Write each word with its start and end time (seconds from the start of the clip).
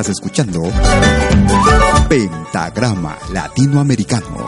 Estás 0.00 0.10
escuchando 0.10 0.62
Pentagrama 2.06 3.16
Latinoamericano. 3.32 4.46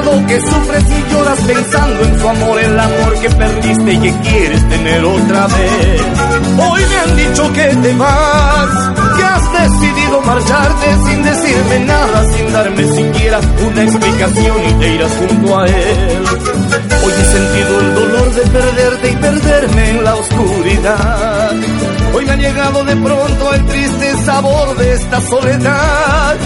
Que 0.00 0.40
sufres 0.40 0.84
y 0.88 1.12
lloras 1.12 1.38
pensando 1.40 2.04
en 2.04 2.18
tu 2.18 2.28
amor, 2.28 2.58
el 2.58 2.78
amor 2.78 3.20
que 3.20 3.28
perdiste 3.28 3.92
y 3.92 3.98
que 3.98 4.12
quieres 4.20 4.68
tener 4.68 5.04
otra 5.04 5.46
vez. 5.46 6.02
Hoy 6.58 6.82
me 6.88 6.96
han 6.96 7.16
dicho 7.16 7.52
que 7.52 7.66
te 7.66 7.94
vas, 7.94 8.92
que 9.16 9.22
has 9.22 9.52
decidido 9.52 10.20
marcharte 10.22 10.86
sin 11.06 11.22
decirme 11.22 11.80
nada, 11.80 12.24
sin 12.32 12.52
darme 12.52 12.84
siquiera 12.94 13.40
una 13.66 13.82
explicación 13.82 14.56
y 14.68 14.72
te 14.72 14.94
irás 14.94 15.12
junto 15.12 15.58
a 15.58 15.66
él. 15.66 16.24
Hoy 17.04 17.12
he 17.12 17.24
sentido 17.24 17.80
el 17.80 17.94
dolor 17.94 18.34
de 18.34 18.42
perderte 18.42 19.10
y 19.10 19.16
perderme 19.16 19.90
en 19.90 20.04
la 20.04 20.14
oscuridad. 20.14 21.52
Hoy 22.14 22.24
me 22.24 22.32
ha 22.32 22.36
llegado 22.36 22.84
de 22.84 22.96
pronto 22.96 23.54
el 23.54 23.66
triste 23.66 24.16
sabor 24.24 24.76
de 24.78 24.94
esta 24.94 25.20
soledad. 25.20 26.36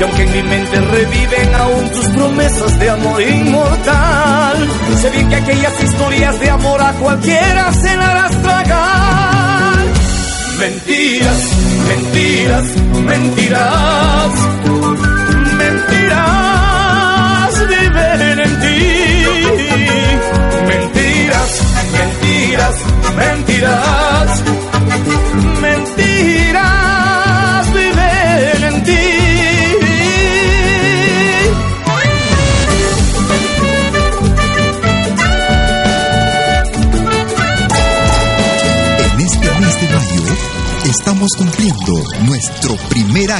Y 0.00 0.02
aunque 0.02 0.22
en 0.22 0.32
mi 0.32 0.42
mente 0.42 0.80
reviven 0.80 1.54
aún 1.56 1.90
tus 1.90 2.08
promesas 2.08 2.78
de 2.78 2.88
amor 2.88 3.20
inmortal, 3.20 4.68
sé 4.98 5.10
bien 5.10 5.28
que 5.28 5.36
aquellas 5.36 5.82
historias 5.82 6.40
de 6.40 6.48
amor 6.48 6.80
a 6.80 6.92
cualquiera 6.94 7.70
se 7.74 7.96
la 7.98 8.10
harás 8.10 8.42
tragar. 8.42 9.76
Mentiras, 10.58 11.50
mentiras, 11.86 12.64
mentiras, 13.04 14.32
mentiras 15.58 16.50
viven 17.66 18.40
en 18.40 18.60
ti. 18.60 18.80
Mentiras, 20.66 21.50
mentiras, 21.92 22.74
mentiras, 23.16 23.89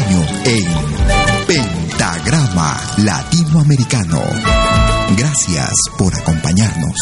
año 0.00 0.26
en 0.44 1.46
Pentagrama 1.46 2.80
Latinoamericano. 2.98 4.22
Gracias 5.16 5.70
por 5.98 6.14
acompañarnos. 6.14 6.94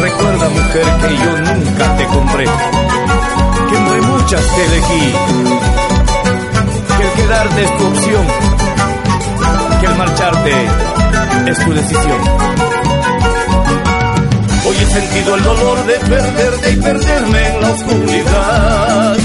Recuerda, 0.00 0.48
mujer, 0.48 0.84
que 1.00 1.16
yo 1.16 1.38
nunca 1.38 1.96
te 1.96 2.06
compré, 2.06 2.44
que 2.44 3.76
hay 3.76 4.00
muchas 4.00 4.42
que 4.42 4.64
elegí, 4.64 5.12
que 6.96 7.02
el 7.02 7.12
quedarte 7.12 7.64
es 7.64 7.78
tu 7.78 7.86
opción, 7.86 8.26
que 9.80 9.86
el 9.86 9.94
marcharte 9.96 10.52
es 11.50 11.64
tu 11.64 11.72
decisión. 11.72 12.75
Hoy 14.76 14.82
he 14.82 14.86
sentido 14.86 15.34
el 15.36 15.42
dolor 15.42 15.86
de 15.86 15.94
perderte 15.94 16.70
y 16.70 16.76
perderme 16.76 17.48
en 17.48 17.60
la 17.62 17.70
oscuridad. 17.70 19.16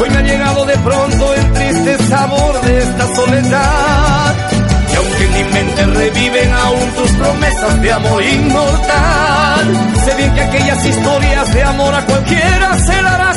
Hoy 0.00 0.10
me 0.10 0.16
ha 0.16 0.22
llegado 0.22 0.66
de 0.66 0.78
pronto 0.78 1.34
el 1.34 1.52
triste 1.52 1.98
sabor 2.08 2.60
de 2.62 2.78
esta 2.78 3.14
soledad. 3.14 4.34
Y 4.92 4.96
aunque 4.96 5.24
en 5.24 5.32
mi 5.32 5.52
mente 5.52 5.86
reviven 5.86 6.52
aún 6.52 6.90
tus 6.90 7.10
promesas 7.12 7.82
de 7.82 7.92
amor 7.92 8.22
inmortal, 8.24 9.96
historias 10.84 11.54
de 11.54 11.62
amor 11.62 11.94
a 11.94 12.04
cualquiera 12.04 12.78
se 12.78 13.02
la 13.02 13.14
harás. 13.14 13.36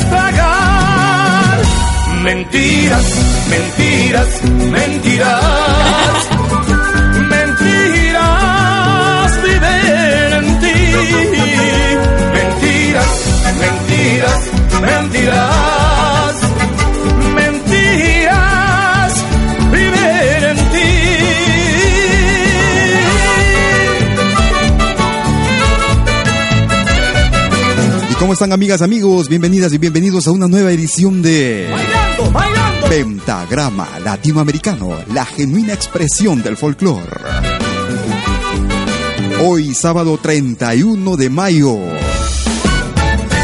Mentiras, 2.24 3.04
mentiras, 3.50 4.42
mentiras. 4.44 5.44
Mentiras 5.44 6.29
mentiras, 14.82 16.36
mentiras. 17.36 19.14
Viven 19.72 20.44
en 20.44 20.58
ti. 20.72 20.90
¿Y 28.10 28.14
cómo 28.16 28.34
están 28.34 28.52
amigas, 28.54 28.82
amigos? 28.82 29.28
Bienvenidas 29.28 29.74
y 29.74 29.78
bienvenidos 29.78 30.28
a 30.28 30.32
una 30.32 30.48
nueva 30.48 30.72
edición 30.72 31.22
de 31.22 31.68
Bailando, 31.70 32.32
bailando. 32.32 32.88
Pentagrama 32.88 34.00
Latinoamericano, 34.00 34.98
la 35.14 35.26
genuina 35.26 35.74
expresión 35.74 36.42
del 36.42 36.58
folclore. 36.58 37.20
Hoy 39.42 39.74
sábado 39.74 40.18
31 40.22 41.16
de 41.16 41.30
mayo. 41.30 41.78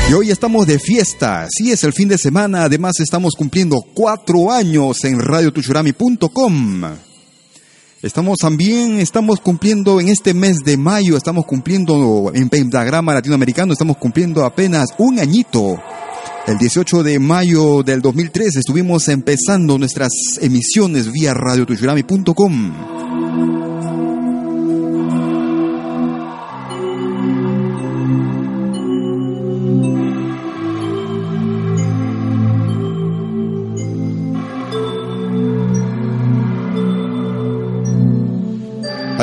Y 0.08 0.14
hoy 0.14 0.30
estamos 0.30 0.68
de 0.68 0.78
fiesta, 0.78 1.48
sí 1.50 1.72
es 1.72 1.84
el 1.84 1.92
fin 1.92 2.08
de 2.08 2.20
semana, 2.20 2.66
además 2.66 3.00
estamos 3.00 3.34
cumpliendo 3.34 3.82
cuatro 3.96 4.52
años 4.52 5.04
en 5.04 5.20
radiotuchurami.com. 5.20 6.84
Estamos 8.04 8.38
también, 8.38 9.00
estamos 9.00 9.40
cumpliendo 9.40 10.00
en 10.00 10.10
este 10.10 10.36
mes 10.36 10.58
de 10.64 10.78
mayo, 10.78 11.18
estamos 11.18 11.48
cumpliendo 11.48 12.32
en 12.36 12.50
Pentagrama 12.50 13.16
Latinoamericano, 13.16 13.74
estamos 13.74 13.98
cumpliendo 13.98 14.46
apenas 14.46 14.90
un 15.00 15.18
añito. 15.18 15.82
El 16.46 16.60
18 16.60 17.02
de 17.02 17.18
mayo 17.18 17.82
del 17.82 18.02
2003 18.02 18.58
estuvimos 18.58 19.08
empezando 19.08 19.80
nuestras 19.80 20.12
emisiones 20.40 21.12
vía 21.12 21.34
radiotuchurami.com. 21.34 23.75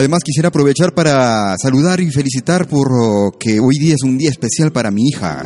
Además 0.03 0.25
quisiera 0.25 0.49
aprovechar 0.49 0.95
para 0.95 1.57
saludar 1.63 2.01
y 2.01 2.11
felicitar 2.11 2.67
por 2.67 2.89
oh, 2.91 3.31
que 3.39 3.61
hoy 3.61 3.79
día 3.79 3.95
es 3.95 4.03
un 4.03 4.19
día 4.19 4.31
especial 4.31 4.73
para 4.73 4.91
mi 4.91 5.07
hija. 5.07 5.45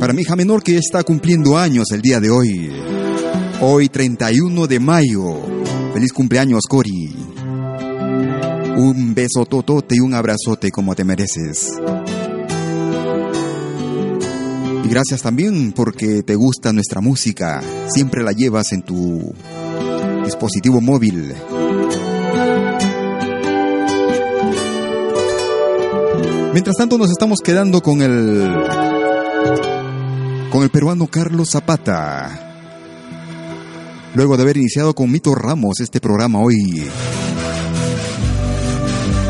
Para 0.00 0.12
mi 0.12 0.22
hija 0.22 0.34
menor 0.34 0.64
que 0.64 0.76
está 0.76 1.04
cumpliendo 1.04 1.56
años 1.56 1.92
el 1.92 2.02
día 2.02 2.18
de 2.18 2.28
hoy. 2.28 2.72
Hoy 3.60 3.88
31 3.88 4.66
de 4.66 4.80
mayo. 4.80 5.22
Feliz 5.94 6.12
cumpleaños, 6.12 6.64
Cori. 6.68 7.14
Un 8.78 9.14
beso 9.14 9.46
totote 9.46 9.94
y 9.94 10.00
un 10.00 10.14
abrazote 10.14 10.72
como 10.72 10.96
te 10.96 11.04
mereces. 11.04 11.68
Y 14.84 14.88
gracias 14.88 15.22
también 15.22 15.70
porque 15.70 16.24
te 16.24 16.34
gusta 16.34 16.72
nuestra 16.72 17.00
música. 17.00 17.62
Siempre 17.94 18.24
la 18.24 18.32
llevas 18.32 18.72
en 18.72 18.82
tu 18.82 19.32
dispositivo 20.24 20.80
móvil. 20.80 21.32
Mientras 26.52 26.76
tanto 26.76 26.98
nos 26.98 27.10
estamos 27.10 27.40
quedando 27.40 27.82
con 27.82 28.02
el 28.02 28.52
con 30.50 30.62
el 30.62 30.70
peruano 30.70 31.06
Carlos 31.06 31.50
Zapata. 31.50 32.48
Luego 34.14 34.36
de 34.36 34.42
haber 34.42 34.56
iniciado 34.56 34.94
con 34.94 35.10
Mito 35.10 35.34
Ramos 35.34 35.80
este 35.80 36.00
programa 36.00 36.40
hoy. 36.40 36.82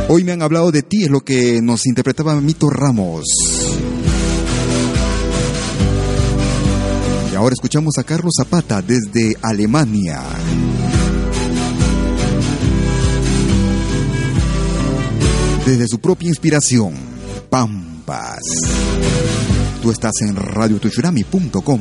Hoy 0.09 0.25
me 0.25 0.33
han 0.33 0.43
hablado 0.43 0.71
de 0.71 0.83
ti, 0.83 1.05
es 1.05 1.11
lo 1.11 1.21
que 1.21 1.61
nos 1.61 1.87
interpretaba 1.87 2.41
Mito 2.41 2.71
Ramos. 2.71 3.25
Y 7.31 7.35
ahora 7.35 7.53
escuchamos 7.53 7.99
a 7.99 8.05
Carlos 8.05 8.33
Zapata 8.39 8.81
desde 8.81 9.37
Alemania. 9.43 10.23
Desde 15.69 15.87
su 15.87 15.99
propia 16.01 16.31
inspiración, 16.31 16.95
Pampas. 17.51 18.41
Tú 19.83 19.91
estás 19.91 20.23
en 20.23 20.35
radiotuchurami.com. 20.35 21.81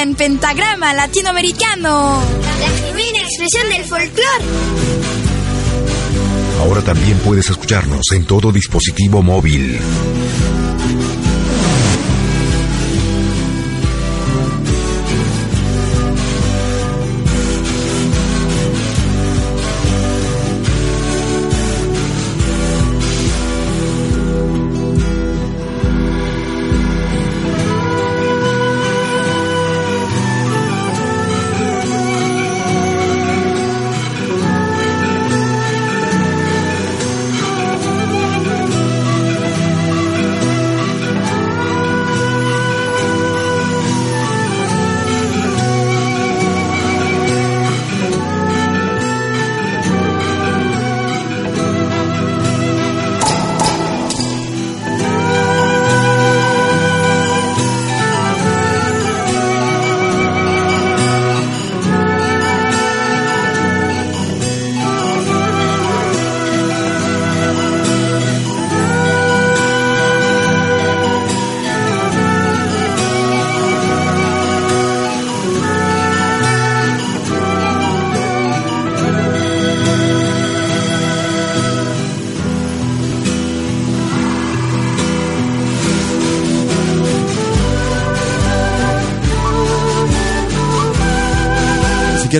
música 0.00 0.02
en 0.02 0.14
pentagrama 0.14 0.94
latinoamericano. 0.94 2.22
La 2.60 2.68
genuina 2.68 3.18
expresión 3.18 3.68
del 3.70 3.84
folclore. 3.84 4.44
Ahora 6.60 6.82
también 6.82 7.18
puedes 7.18 7.48
escucharnos 7.50 8.02
en 8.12 8.24
todo 8.24 8.52
dispositivo 8.52 9.22
móvil. 9.22 9.78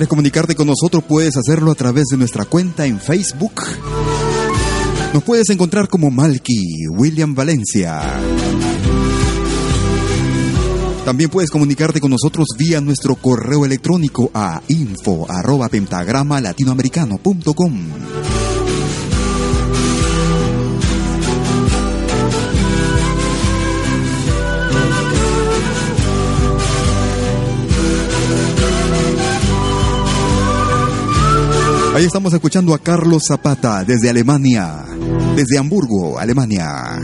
Quieres 0.01 0.09
comunicarte 0.09 0.55
con 0.55 0.65
nosotros, 0.65 1.03
puedes 1.07 1.37
hacerlo 1.37 1.69
a 1.69 1.75
través 1.75 2.05
de 2.05 2.17
nuestra 2.17 2.45
cuenta 2.45 2.87
en 2.87 2.99
Facebook. 2.99 3.61
Nos 5.13 5.21
puedes 5.21 5.47
encontrar 5.51 5.89
como 5.89 6.09
Malky 6.09 6.87
William 6.89 7.35
Valencia. 7.35 8.01
También 11.05 11.29
puedes 11.29 11.51
comunicarte 11.51 11.99
con 11.99 12.09
nosotros 12.09 12.47
vía 12.57 12.81
nuestro 12.81 13.13
correo 13.13 13.63
electrónico 13.63 14.31
a 14.33 14.63
info 14.69 15.27
arroba 15.29 15.69
pentagrama 15.69 16.41
latinoamericano.com. 16.41 18.30
Estamos 32.05 32.33
escuchando 32.33 32.73
a 32.73 32.79
Carlos 32.79 33.23
Zapata 33.27 33.83
desde 33.83 34.09
Alemania, 34.09 34.85
desde 35.35 35.59
Hamburgo, 35.59 36.17
Alemania. 36.17 36.99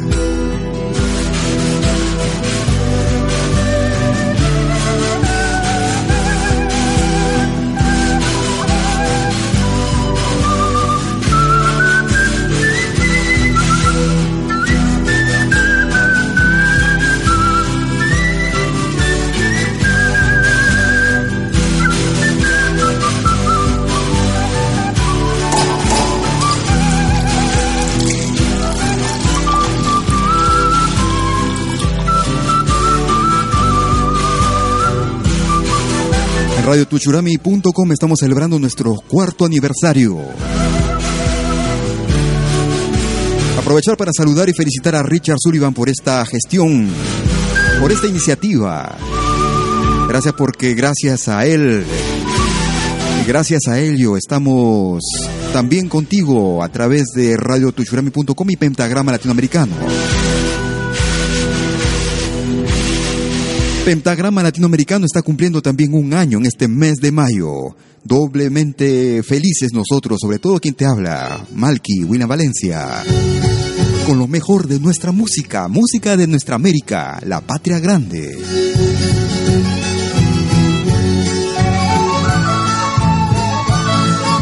radiotuchurami.com 36.67 37.93
estamos 37.93 38.19
celebrando 38.19 38.59
nuestro 38.59 38.95
cuarto 39.07 39.45
aniversario. 39.45 40.17
Aprovechar 43.57 43.95
para 43.95 44.11
saludar 44.11 44.49
y 44.49 44.53
felicitar 44.53 44.93
a 44.95 45.01
Richard 45.01 45.37
Sullivan 45.39 45.73
por 45.73 45.87
esta 45.87 46.25
gestión, 46.25 46.89
por 47.79 47.93
esta 47.93 48.07
iniciativa. 48.07 48.97
Gracias 50.09 50.33
porque 50.37 50.73
gracias 50.73 51.29
a 51.29 51.45
él, 51.45 51.85
gracias 53.25 53.61
a 53.69 53.79
ello 53.79 54.17
estamos 54.17 55.05
también 55.53 55.87
contigo 55.87 56.61
a 56.61 56.67
través 56.67 57.05
de 57.15 57.37
radiotuchurami.com 57.37 58.49
y 58.49 58.57
Pentagrama 58.57 59.13
Latinoamericano. 59.13 59.71
Pentagrama 63.87 64.43
Latinoamericano 64.43 65.05
está 65.05 65.21
cumpliendo 65.21 65.61
también 65.61 65.93
un 65.93 66.13
año 66.13 66.39
en 66.39 66.45
este 66.45 66.67
mes 66.67 66.97
de 66.97 67.09
mayo. 67.09 67.73
Doblemente 68.03 69.23
felices 69.23 69.71
nosotros, 69.71 70.19
sobre 70.21 70.39
todo 70.39 70.59
quien 70.59 70.73
te 70.73 70.85
habla, 70.85 71.47
Malky, 71.53 72.03
William 72.03 72.27
Valencia. 72.27 73.01
Con 74.05 74.19
lo 74.19 74.27
mejor 74.27 74.67
de 74.67 74.81
nuestra 74.81 75.13
música, 75.13 75.69
música 75.69 76.17
de 76.17 76.27
nuestra 76.27 76.55
América, 76.55 77.21
la 77.25 77.39
patria 77.39 77.79
grande. 77.79 78.37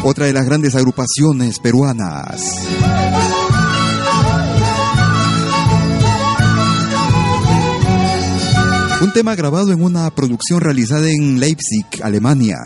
Otra 0.02 0.26
de 0.26 0.34
las 0.34 0.46
grandes 0.48 0.74
agrupaciones 0.74 1.60
peruanas. 1.60 2.42
Un 9.06 9.14
tema 9.14 9.36
grabado 9.36 9.72
en 9.72 9.84
una 9.84 10.10
producción 10.10 10.62
realizada 10.62 11.08
en 11.12 11.40
Leipzig, 11.40 11.86
Alemania. 12.02 12.58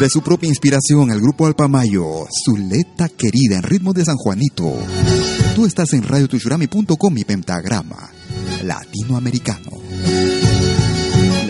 De 0.00 0.10
su 0.10 0.20
propia 0.20 0.48
inspiración, 0.48 1.12
el 1.12 1.20
grupo 1.20 1.46
Alpamayo, 1.46 2.26
Zuleta 2.44 3.08
querida 3.08 3.58
en 3.58 3.62
ritmo 3.62 3.92
de 3.92 4.04
San 4.04 4.16
Juanito. 4.16 4.74
Tú 5.54 5.64
estás 5.64 5.92
en 5.92 6.02
radiotushurami.com 6.02 7.18
y 7.18 7.24
pentagrama 7.24 8.10
latinoamericano. 8.64 9.70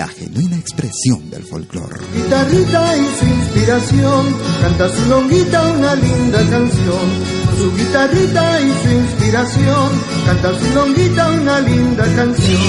La 0.00 0.08
genuina 0.08 0.56
expresión 0.56 1.28
del 1.28 1.44
folclore. 1.44 2.00
Guitarrita 2.14 2.96
y 2.96 3.04
su 3.18 3.26
inspiración, 3.26 4.34
canta 4.62 4.88
su 4.88 5.04
longuita 5.10 5.62
una 5.72 5.94
linda 5.94 6.38
canción 6.48 7.40
su 7.60 7.70
guitarrita 7.76 8.62
y 8.62 8.70
su 8.82 8.90
inspiración, 8.90 9.90
canta 10.24 10.58
su 10.58 10.74
longuita 10.74 11.28
una 11.28 11.60
linda 11.60 12.04
canción. 12.16 12.62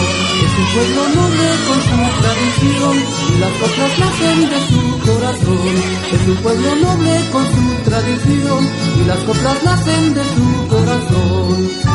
Es 0.44 0.54
un 0.60 0.68
pueblo 0.74 1.04
noble 1.16 1.48
con 1.68 1.80
su 1.88 1.98
tradición 2.20 2.96
y 3.30 3.40
las 3.40 3.54
cosas 3.62 4.00
nacen 4.00 4.50
de 4.50 4.60
su 4.68 4.82
corazón. 5.08 5.76
Es 6.12 6.28
un 6.28 6.36
pueblo 6.44 6.76
noble 6.76 7.14
con 7.32 7.46
su 7.46 7.90
tradición 7.90 8.70
y 9.00 9.08
las 9.08 9.20
coplas 9.20 9.64
nacen 9.64 10.14
de 10.14 10.24
su 10.26 10.68
corazón. 10.68 11.91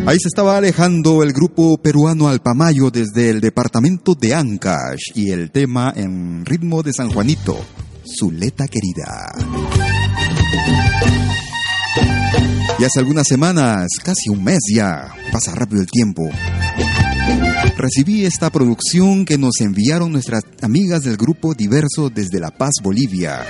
Ahí 0.06 0.16
se 0.18 0.28
estaba 0.28 0.56
alejando 0.56 1.22
el 1.22 1.34
grupo 1.34 1.76
peruano 1.76 2.28
Alpamayo 2.28 2.90
desde 2.90 3.28
el 3.28 3.42
departamento 3.42 4.14
de 4.14 4.34
Ancash 4.34 5.12
y 5.14 5.30
el 5.30 5.50
tema 5.50 5.92
en 5.94 6.46
ritmo 6.46 6.82
de 6.82 6.94
San 6.94 7.10
Juanito, 7.10 7.58
Zuleta 8.06 8.66
querida. 8.66 10.11
Y 12.78 12.84
hace 12.84 12.98
algunas 12.98 13.26
semanas, 13.28 13.88
casi 14.02 14.28
un 14.30 14.42
mes 14.42 14.58
ya, 14.74 15.12
pasa 15.30 15.54
rápido 15.54 15.82
el 15.82 15.86
tiempo, 15.86 16.28
recibí 17.76 18.24
esta 18.24 18.50
producción 18.50 19.24
que 19.24 19.38
nos 19.38 19.60
enviaron 19.60 20.10
nuestras 20.12 20.42
amigas 20.62 21.02
del 21.02 21.16
grupo 21.16 21.54
Diverso 21.54 22.10
desde 22.10 22.40
La 22.40 22.50
Paz, 22.50 22.72
Bolivia 22.82 23.42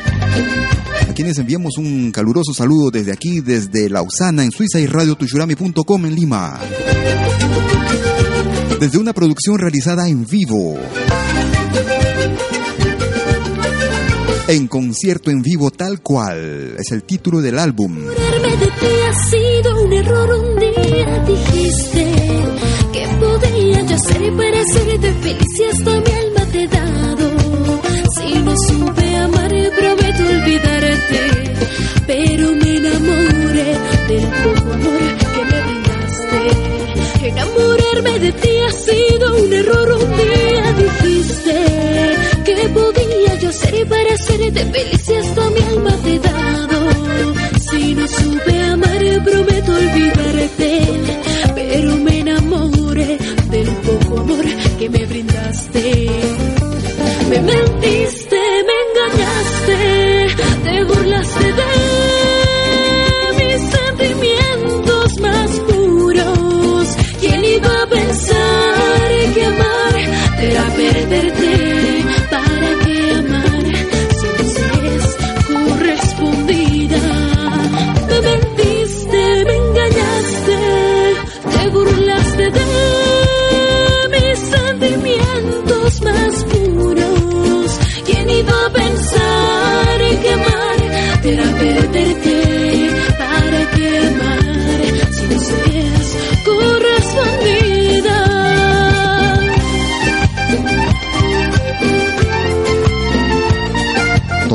a 1.12 1.14
quienes 1.14 1.36
enviamos 1.36 1.76
un 1.76 2.10
caluroso 2.10 2.54
saludo 2.54 2.90
desde 2.90 3.12
aquí, 3.12 3.42
desde 3.42 3.90
Lausana, 3.90 4.44
en 4.44 4.50
Suiza 4.50 4.80
y 4.80 4.86
Radio 4.86 5.14
Tushurami.com 5.14 6.06
en 6.06 6.14
Lima. 6.14 6.58
Desde 8.80 8.96
una 8.96 9.12
producción 9.12 9.58
realizada 9.58 10.08
en 10.08 10.26
vivo. 10.26 10.78
En 14.48 14.66
concierto 14.66 15.30
en 15.30 15.40
vivo 15.40 15.70
tal 15.70 16.00
cual 16.00 16.74
es 16.78 16.90
el 16.90 17.04
título 17.04 17.40
del 17.40 17.58
álbum. 17.58 17.96
Para 44.50 44.80
hacerte 44.94 45.41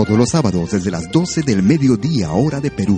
Todos 0.07 0.19
los 0.19 0.29
sábados 0.29 0.71
desde 0.71 0.89
las 0.89 1.11
12 1.11 1.41
del 1.41 1.61
mediodía, 1.61 2.31
hora 2.31 2.61
de 2.61 2.71
Perú. 2.71 2.97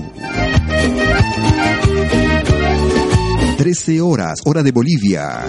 13 3.57 3.99
horas, 3.99 4.39
hora 4.45 4.61
de 4.61 4.71
Bolivia. 4.71 5.43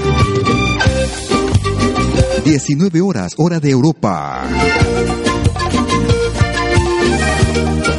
19 2.47 3.03
horas, 3.03 3.35
hora 3.37 3.61
de 3.61 3.69
Europa. 3.69 4.43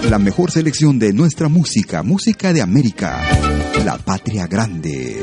La 0.09 0.17
mejor 0.17 0.49
selección 0.49 0.97
de 0.97 1.13
nuestra 1.13 1.47
música, 1.47 2.01
música 2.01 2.53
de 2.53 2.63
América, 2.63 3.21
la 3.85 3.99
patria 3.99 4.47
grande. 4.47 5.21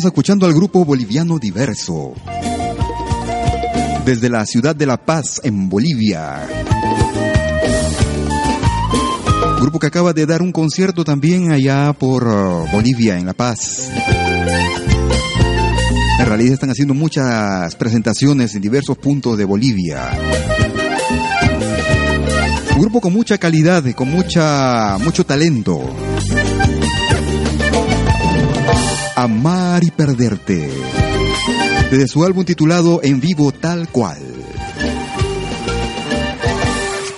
Estamos 0.00 0.12
escuchando 0.14 0.46
al 0.46 0.54
grupo 0.54 0.82
boliviano 0.82 1.38
Diverso. 1.38 2.14
Desde 4.06 4.30
la 4.30 4.46
ciudad 4.46 4.74
de 4.74 4.86
La 4.86 4.96
Paz, 4.96 5.42
en 5.44 5.68
Bolivia. 5.68 6.48
Grupo 9.60 9.78
que 9.78 9.88
acaba 9.88 10.14
de 10.14 10.24
dar 10.24 10.40
un 10.40 10.52
concierto 10.52 11.04
también 11.04 11.52
allá 11.52 11.92
por 11.92 12.26
uh, 12.26 12.66
Bolivia, 12.72 13.18
en 13.18 13.26
La 13.26 13.34
Paz. 13.34 13.90
En 16.18 16.26
realidad 16.26 16.54
están 16.54 16.70
haciendo 16.70 16.94
muchas 16.94 17.76
presentaciones 17.76 18.54
en 18.54 18.62
diversos 18.62 18.96
puntos 18.96 19.36
de 19.36 19.44
Bolivia. 19.44 20.18
Un 22.74 22.80
grupo 22.80 23.02
con 23.02 23.12
mucha 23.12 23.36
calidad, 23.36 23.84
con 23.94 24.08
mucha, 24.08 24.96
mucho 24.98 25.26
talento. 25.26 25.82
Amar 29.22 29.84
y 29.84 29.90
Perderte, 29.90 30.66
desde 31.90 32.08
su 32.08 32.24
álbum 32.24 32.42
titulado 32.42 33.00
En 33.02 33.20
Vivo 33.20 33.52
Tal 33.52 33.86
Cual. 33.90 34.16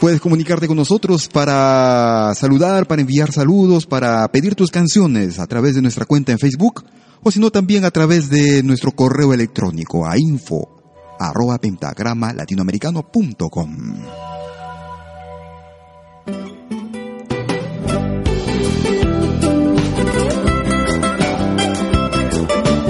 Puedes 0.01 0.21
comunicarte 0.21 0.67
con 0.67 0.77
nosotros 0.77 1.29
para 1.29 2.33
saludar, 2.35 2.89
para 2.89 3.03
enviar 3.03 3.31
saludos, 3.31 3.87
para 3.87 4.27
pedir 4.33 4.57
tus 4.57 4.73
canciones 4.73 5.39
a 5.39 5.47
través 5.47 5.77
de 5.77 5.83
nuestra 5.83 6.05
cuenta 6.05 6.33
en 6.33 6.41
Facebook 6.41 6.85
o 7.23 7.31
si 7.31 7.39
no 7.39 7.53
también 7.53 7.85
a 7.85 7.93
través 7.93 8.29
de 8.29 8.65
nuestro 8.65 8.91
correo 8.91 9.33
electrónico 9.33 10.05
a 10.05 10.19
info 10.19 10.83
arroba 11.21 11.59
pentagrama 11.59 12.33
latinoamericano.com. 12.33 14.42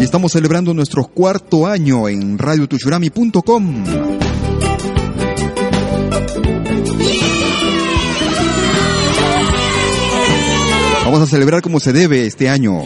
Y 0.02 0.04
estamos 0.04 0.32
celebrando 0.32 0.74
nuestro 0.74 1.04
cuarto 1.04 1.64
año 1.64 2.08
en 2.08 2.36
radiotuchurami.com. 2.36 3.84
Vamos 11.04 11.20
a 11.20 11.26
celebrar 11.26 11.62
como 11.62 11.78
se 11.78 11.92
debe 11.92 12.26
este 12.26 12.48
año. 12.48 12.80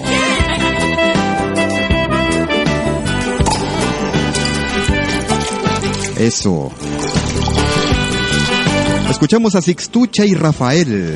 Eso. 6.19 6.71
Escuchamos 9.09 9.55
a 9.55 9.63
Sixtucha 9.63 10.27
y 10.27 10.35
Rafael. 10.35 11.15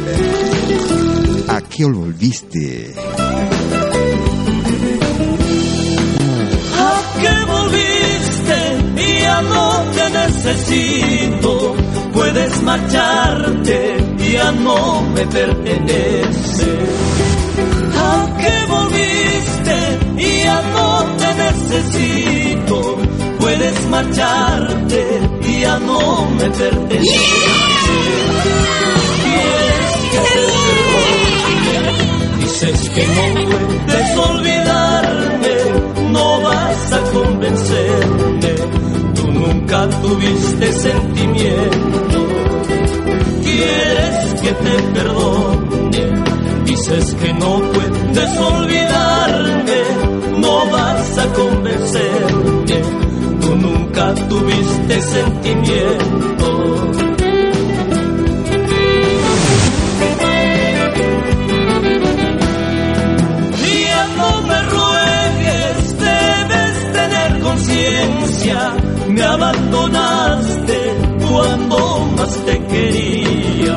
¿A 1.47 1.61
qué 1.61 1.85
volviste? 1.85 2.95
Necesito. 10.45 11.77
Puedes 12.13 12.63
marcharte, 12.63 13.97
ya 14.33 14.53
no 14.53 15.03
me 15.15 15.27
pertenece. 15.27 16.67
¿A 17.97 18.37
qué 18.41 18.67
volviste? 18.69 19.77
Y 20.17 20.45
ya 20.45 20.63
no 20.75 21.05
te 21.17 21.35
necesito 21.35 23.01
puedes 23.41 23.87
marcharte 23.89 25.21
y 25.43 25.61
ya 25.61 25.79
no 25.81 26.27
me 26.31 26.51
pertenece. 26.51 27.21
Dices 32.41 32.91
que 32.91 33.07
no 33.07 33.23
puedes 33.87 34.17
olvidarme, 34.19 34.60
nunca 39.53 39.89
tuviste 40.03 40.73
sentimiento. 40.73 42.27
Quieres 43.43 44.41
que 44.43 44.53
te 44.53 44.83
perdone, 44.95 46.25
dices 46.65 47.15
que 47.15 47.33
no 47.35 47.61
puedes 47.73 48.39
olvidarme, 48.39 49.83
no 50.39 50.67
vas 50.71 51.19
a 51.19 51.27
convencerme 51.33 52.61
nunca 53.57 54.15
tuviste 54.29 55.03
sentimiento. 55.03 57.10
Abandonaste 69.51 70.79
cuando 71.29 71.79
más 72.17 72.45
te 72.45 72.59
quería. 72.67 73.77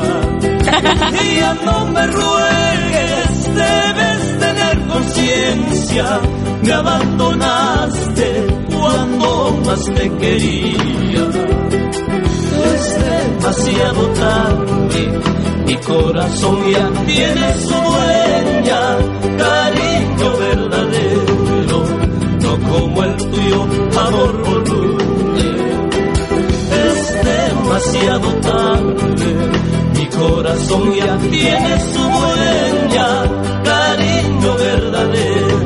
Ya 1.40 1.54
no 1.64 1.86
me 1.86 2.06
ruegues, 2.06 3.54
debes 3.54 4.38
tener 4.38 4.86
conciencia, 4.86 6.20
me 6.62 6.72
abandonaste 6.72 8.46
cuando 8.72 9.60
más 9.66 9.84
te 9.84 10.10
quería. 10.18 11.24
Es 12.74 12.98
demasiado 13.04 14.02
tarde, 14.10 15.20
mi 15.66 15.76
corazón 15.76 16.58
ya 16.70 16.90
tiene 17.06 17.54
su 17.60 17.74
dueña, 17.74 18.82
cariño 19.38 20.36
verdadero, 20.38 21.84
no 22.42 22.70
como 22.70 23.04
el 23.04 23.16
tuyo, 23.16 23.62
amor 24.06 24.63
demasiado 27.84 28.28
tarde, 28.40 29.36
mi 29.96 30.06
corazón 30.06 30.94
ya 30.94 31.16
tiene 31.18 31.80
su 31.80 32.00
dueña, 32.00 33.08
cariño 33.64 34.54
verdadero, 34.56 35.58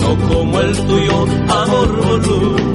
no 0.00 0.28
como 0.28 0.60
el 0.60 0.76
tuyo, 0.86 1.26
amor 1.48 2.06
voluble. 2.06 2.68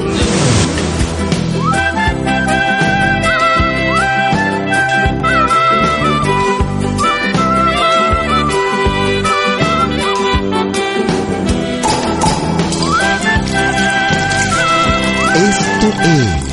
Esto 15.35 15.87
es 16.03 16.52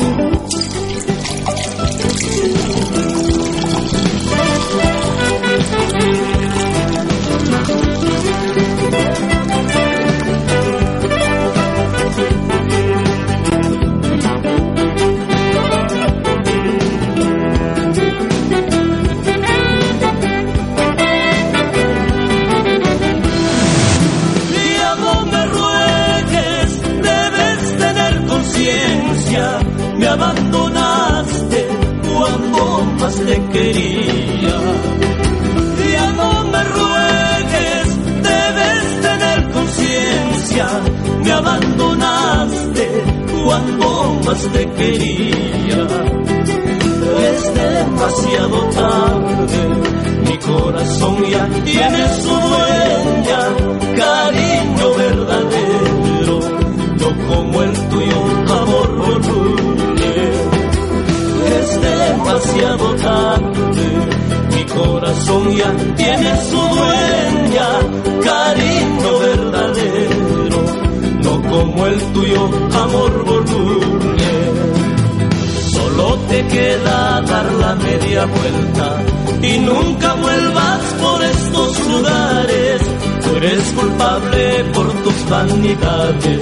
vuelta 78.25 79.03
y 79.41 79.57
nunca 79.59 80.13
vuelvas 80.15 80.81
por 81.01 81.23
estos 81.23 81.87
lugares. 81.87 82.81
Tú 83.23 83.35
eres 83.37 83.63
culpable 83.71 84.63
por 84.73 84.87
tus 85.03 85.29
vanidades, 85.29 86.41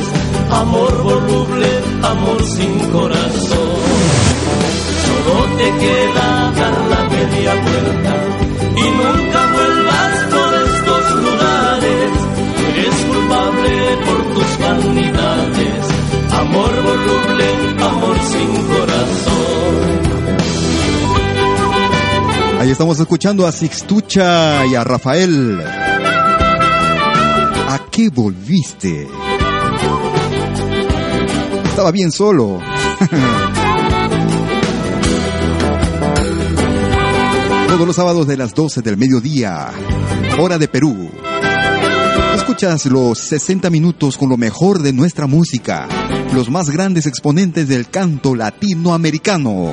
amor 0.51 1.03
voluble, 1.03 1.69
amor 2.03 2.43
sin 2.43 2.79
corazón. 2.91 3.79
Solo 5.05 5.57
te 5.57 5.69
queda 5.83 6.51
dar 6.59 6.77
la 6.93 7.03
media 7.09 7.53
vuelta 7.55 8.13
y 8.75 8.85
nunca 9.01 9.39
vuelvas 9.53 10.13
por 10.33 10.51
estos 10.67 11.03
lugares. 11.25 12.09
Tú 12.55 12.61
eres 12.73 12.95
culpable 13.11 13.97
por 14.05 14.19
tus 14.33 14.59
vanidades, 14.59 15.83
amor 16.33 16.71
voluble, 16.83 17.47
amor 17.89 18.17
sin 18.31 18.67
corazón. 18.67 18.98
Estamos 22.69 22.99
escuchando 22.99 23.47
a 23.47 23.51
Sixtucha 23.51 24.63
y 24.67 24.75
a 24.75 24.83
Rafael. 24.83 25.59
¿A 27.67 27.79
qué 27.91 28.09
volviste? 28.09 29.07
Estaba 31.65 31.91
bien 31.91 32.11
solo. 32.11 32.61
Todos 37.69 37.87
los 37.87 37.95
sábados 37.95 38.27
de 38.27 38.37
las 38.37 38.53
12 38.53 38.83
del 38.83 38.97
mediodía, 38.97 39.71
hora 40.37 40.59
de 40.59 40.67
Perú. 40.67 41.09
Escuchas 42.35 42.85
los 42.85 43.17
60 43.17 43.71
minutos 43.71 44.15
con 44.15 44.29
lo 44.29 44.37
mejor 44.37 44.83
de 44.83 44.93
nuestra 44.93 45.25
música, 45.25 45.87
los 46.33 46.51
más 46.51 46.69
grandes 46.69 47.07
exponentes 47.07 47.67
del 47.67 47.89
canto 47.89 48.35
latinoamericano. 48.35 49.71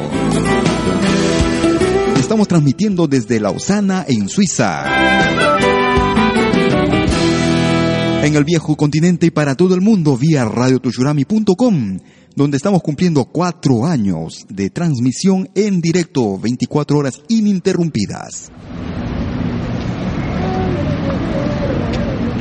Estamos 2.27 2.49
transmitiendo 2.49 3.07
desde 3.07 3.39
Lausana, 3.39 4.05
en 4.09 4.29
Suiza. 4.29 4.83
En 8.25 8.35
el 8.35 8.43
viejo 8.43 8.77
continente 8.77 9.27
y 9.27 9.31
para 9.31 9.55
todo 9.55 9.77
el 9.77 9.81
mundo 9.81 10.17
vía 10.17 10.45
radiotushurami.com, 10.45 11.99
donde 12.35 12.57
estamos 12.57 12.83
cumpliendo 12.83 13.27
cuatro 13.27 13.87
años 13.87 14.45
de 14.49 14.71
transmisión 14.71 15.49
en 15.55 15.81
directo, 15.81 16.37
24 16.37 16.99
horas 16.99 17.23
ininterrumpidas. 17.29 18.51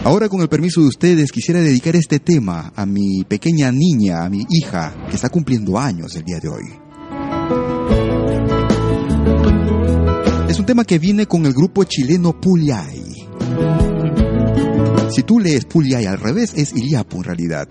Ahora 0.03 0.29
con 0.29 0.41
el 0.41 0.49
permiso 0.49 0.81
de 0.81 0.87
ustedes 0.87 1.31
quisiera 1.31 1.61
dedicar 1.61 1.95
este 1.95 2.19
tema 2.19 2.73
a 2.75 2.87
mi 2.87 3.23
pequeña 3.23 3.71
niña, 3.71 4.25
a 4.25 4.29
mi 4.31 4.47
hija, 4.49 4.95
que 5.11 5.15
está 5.15 5.29
cumpliendo 5.29 5.77
años 5.77 6.15
el 6.15 6.23
día 6.23 6.39
de 6.39 6.49
hoy. 6.49 6.84
Es 10.55 10.59
un 10.59 10.65
tema 10.65 10.85
que 10.85 10.99
viene 10.99 11.25
con 11.25 11.45
el 11.45 11.51
grupo 11.51 11.83
chileno 11.83 12.39
Puliay. 12.39 13.27
Si 15.09 15.21
tú 15.23 15.37
lees 15.37 15.65
Puliay 15.65 16.05
al 16.05 16.17
revés, 16.17 16.53
es 16.55 16.71
Iliapu 16.71 17.17
en 17.17 17.23
realidad. 17.25 17.67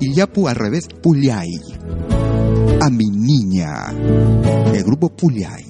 Iliapu 0.00 0.46
al 0.46 0.54
revés, 0.54 0.86
Puliay. 1.02 1.48
A 2.82 2.90
mi 2.90 3.06
niña. 3.06 3.86
El 4.74 4.84
grupo 4.84 5.08
Puliay. 5.08 5.64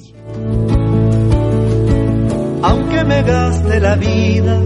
Aunque 2.63 3.05
me 3.05 3.23
gaste 3.23 3.79
la 3.79 3.95
vida 3.95 4.61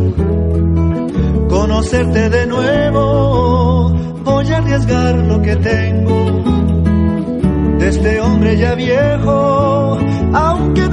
conocerte 1.51 2.31
de 2.31 2.47
nuevo, 2.47 3.91
voy 4.25 4.47
a 4.47 4.57
arriesgar 4.57 5.17
lo 5.17 5.43
que 5.43 5.57
tengo 5.57 6.45
de 7.79 7.91
este 7.91 8.21
hombre 8.21 8.57
ya 8.57 8.75
viejo, 8.75 9.99
aunque 10.33 10.84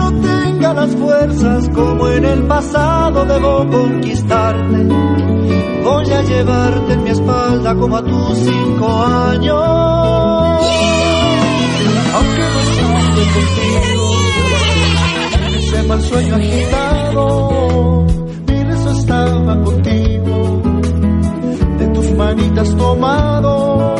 las 0.61 0.95
fuerzas 0.95 1.69
como 1.69 2.07
en 2.07 2.23
el 2.23 2.43
pasado 2.43 3.25
debo 3.25 3.67
conquistarte. 3.69 4.87
Voy 5.83 6.11
a 6.11 6.21
llevarte 6.21 6.93
en 6.93 7.03
mi 7.03 7.09
espalda 7.09 7.75
como 7.75 7.97
a 7.97 8.03
tus 8.03 8.37
cinco 8.37 8.87
años. 8.87 9.55
Aunque 12.13 12.41
no 12.41 12.59
estuve 12.61 13.23
contigo, 13.33 14.05
ese 15.57 15.83
mal 15.83 16.01
sueño 16.01 16.35
agitado, 16.35 18.05
mi 18.47 18.63
rezo 18.63 18.91
estaba 18.91 19.63
contigo, 19.63 20.61
de 21.79 21.87
tus 21.87 22.11
manitas 22.11 22.75
tomado 22.77 23.95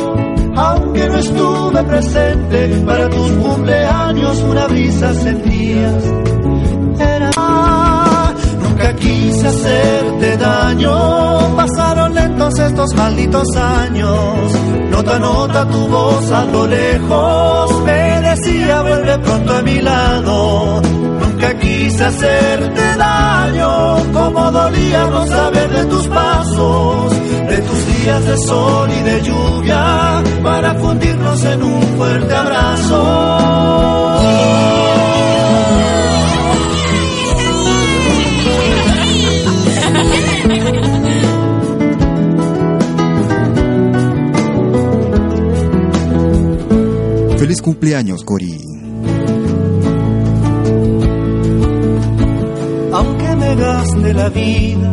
aunque 0.54 1.08
no 1.08 1.16
estuve 1.16 1.82
presente 1.84 2.68
para 2.84 3.08
tus 3.08 3.32
cumpleaños 3.32 4.38
una 4.42 4.66
brisa 4.66 5.14
sentías 5.14 6.04
quise 9.12 9.46
hacerte 9.46 10.36
daño. 10.36 11.56
Pasaron 11.56 12.14
lentos 12.14 12.58
estos 12.58 12.94
malditos 12.94 13.56
años. 13.56 14.52
Nota 14.90 15.18
nota 15.18 15.68
tu 15.68 15.86
voz 15.88 16.30
a 16.30 16.44
lo 16.44 16.66
lejos. 16.66 17.82
Me 17.84 18.20
decía 18.20 18.82
vuelve 18.82 19.18
pronto 19.18 19.52
a 19.54 19.62
mi 19.62 19.80
lado 19.80 20.82
nunca 21.42 21.58
quise 21.58 22.04
hacerte 22.04 22.96
daño. 22.96 23.96
Como 24.12 24.50
dolía 24.50 25.04
no 25.06 25.26
saber 25.26 25.70
de 25.70 25.84
tus 25.86 26.06
pasos 26.08 27.12
de 27.48 27.58
tus 27.58 27.86
días 27.86 28.24
de 28.24 28.38
sol 28.38 28.88
y 28.90 29.02
de 29.02 29.22
lluvia 29.22 30.22
para 30.42 30.74
fundirnos 30.74 31.44
en 31.44 31.62
un 31.62 31.82
fuerte 31.98 32.34
abrazo. 32.34 34.12
Feliz 47.52 47.60
cumpleaños, 47.60 48.24
Cori. 48.24 48.58
Aunque 52.94 53.36
me 53.36 53.56
gaste 53.56 54.14
la 54.14 54.28
vida 54.30 54.92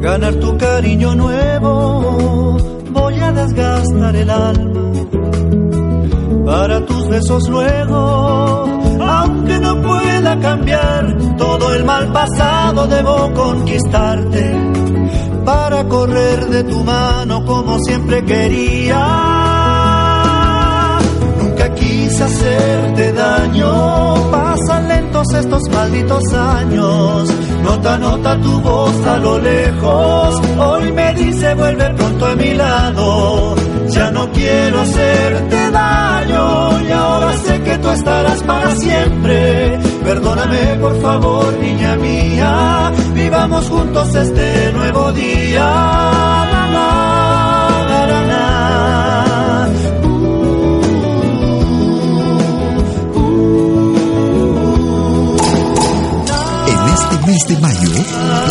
ganar 0.00 0.34
tu 0.34 0.58
cariño 0.58 1.14
nuevo, 1.14 2.56
voy 2.90 3.20
a 3.20 3.30
desgastar 3.30 4.16
el 4.16 4.30
alma 4.30 4.92
para 6.44 6.84
tus 6.86 7.08
besos 7.08 7.48
luego. 7.48 8.66
Aunque 9.00 9.60
no 9.60 9.80
pueda 9.80 10.40
cambiar 10.40 11.36
todo 11.36 11.72
el 11.72 11.84
mal 11.84 12.12
pasado, 12.12 12.88
debo 12.88 13.32
conquistarte 13.32 14.56
para 15.44 15.86
correr 15.86 16.46
de 16.46 16.64
tu 16.64 16.82
mano 16.82 17.46
como 17.46 17.78
siempre 17.78 18.24
quería. 18.24 19.51
Quise 22.12 22.24
hacerte 22.24 23.12
daño, 23.14 24.30
pasan 24.30 24.86
lentos 24.86 25.32
estos 25.32 25.62
malditos 25.70 26.22
años 26.34 27.30
Nota, 27.62 27.96
nota 27.96 28.38
tu 28.38 28.60
voz 28.60 29.06
a 29.06 29.16
lo 29.16 29.38
lejos. 29.38 30.40
Hoy 30.58 30.92
me 30.92 31.14
dice 31.14 31.54
vuelve 31.54 31.88
pronto 31.94 32.26
a 32.26 32.34
mi 32.34 32.52
lado. 32.52 33.54
Ya 33.88 34.10
no 34.10 34.30
quiero 34.30 34.80
hacerte 34.82 35.70
daño 35.70 36.80
y 36.86 36.90
ahora 36.90 37.32
sé 37.38 37.62
que 37.62 37.78
tú 37.78 37.88
estarás 37.88 38.42
para 38.42 38.76
siempre. 38.76 39.78
Perdóname 40.04 40.76
por 40.82 41.00
favor, 41.00 41.58
niña 41.60 41.96
mía. 41.96 42.92
Vivamos 43.14 43.68
juntos 43.70 44.14
este 44.14 44.72
nuevo 44.72 45.12
día. 45.12 46.42
Mes 57.32 57.48
de 57.48 57.56
mayo 57.60 57.90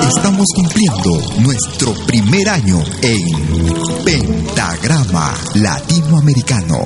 estamos 0.10 0.48
cumpliendo 0.56 1.12
nuestro 1.44 1.94
primer 2.08 2.50
año 2.50 2.84
en 3.04 3.22
Pentagrama 4.04 5.36
Latinoamericano. 5.54 6.78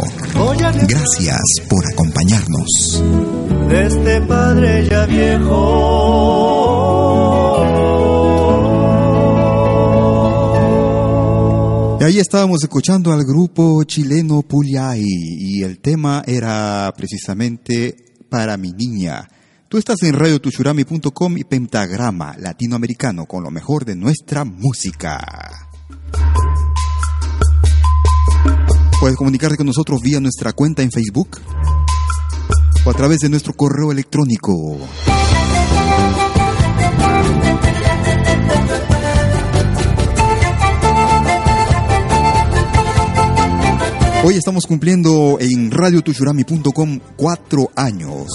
Gracias 0.89 1.39
por 1.69 1.85
acompañarnos. 1.93 3.01
De 3.69 3.87
este 3.87 4.19
padre 4.21 4.89
ya 4.89 5.05
viejo. 5.05 5.55
Y 12.01 12.03
ahí 12.03 12.19
estábamos 12.19 12.61
escuchando 12.61 13.13
al 13.13 13.23
grupo 13.23 13.85
chileno 13.85 14.41
Puliay 14.41 15.01
y 15.01 15.63
el 15.63 15.79
tema 15.79 16.23
era 16.27 16.93
precisamente 16.97 17.95
para 18.27 18.57
mi 18.57 18.73
niña. 18.73 19.29
Tú 19.75 19.79
estás 19.79 20.03
en 20.03 20.13
radiotushurami.com 20.13 21.37
y 21.37 21.43
Pentagrama 21.43 22.37
Latinoamericano 22.37 23.25
con 23.25 23.43
lo 23.43 23.51
mejor 23.51 23.83
de 23.83 23.97
nuestra 23.97 24.45
música. 24.45 25.67
Puedes 29.01 29.17
comunicarte 29.17 29.57
con 29.57 29.65
nosotros 29.65 30.01
vía 30.01 30.21
nuestra 30.21 30.53
cuenta 30.53 30.81
en 30.81 30.93
Facebook 30.93 31.41
o 32.85 32.89
a 32.89 32.93
través 32.93 33.19
de 33.19 33.27
nuestro 33.27 33.53
correo 33.53 33.91
electrónico. 33.91 34.53
Hoy 44.27 44.37
estamos 44.37 44.65
cumpliendo 44.65 45.37
en 45.39 45.69
radiotushurami.com 45.69 46.99
cuatro 47.15 47.69
años 47.75 48.25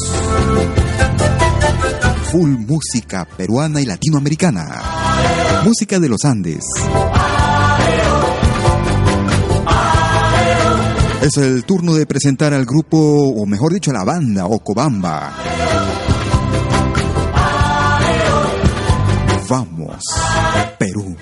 full 2.30 2.50
música 2.50 3.26
peruana 3.36 3.80
y 3.80 3.86
latinoamericana. 3.86 4.82
Música 5.64 5.98
de 5.98 6.08
los 6.08 6.24
Andes. 6.24 6.64
Es 11.22 11.36
el 11.38 11.64
turno 11.64 11.94
de 11.94 12.06
presentar 12.06 12.54
al 12.54 12.66
grupo, 12.66 12.96
o 12.96 13.44
mejor 13.44 13.72
dicho, 13.72 13.90
a 13.90 13.94
la 13.94 14.04
banda 14.04 14.46
Ocobamba. 14.46 15.34
Vamos, 19.48 20.04
Perú. 20.78 21.16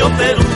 Mi 0.00 0.16
bello 0.16 0.49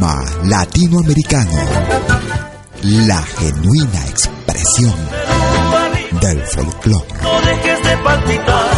Latinoamericano, 0.00 1.58
la 2.82 3.20
genuina 3.20 4.06
expresión 4.08 4.94
del 6.20 6.40
folclore. 6.42 7.06
No 7.20 7.40
dejes 7.40 7.82
de 7.82 7.96
palpitar. 7.96 8.70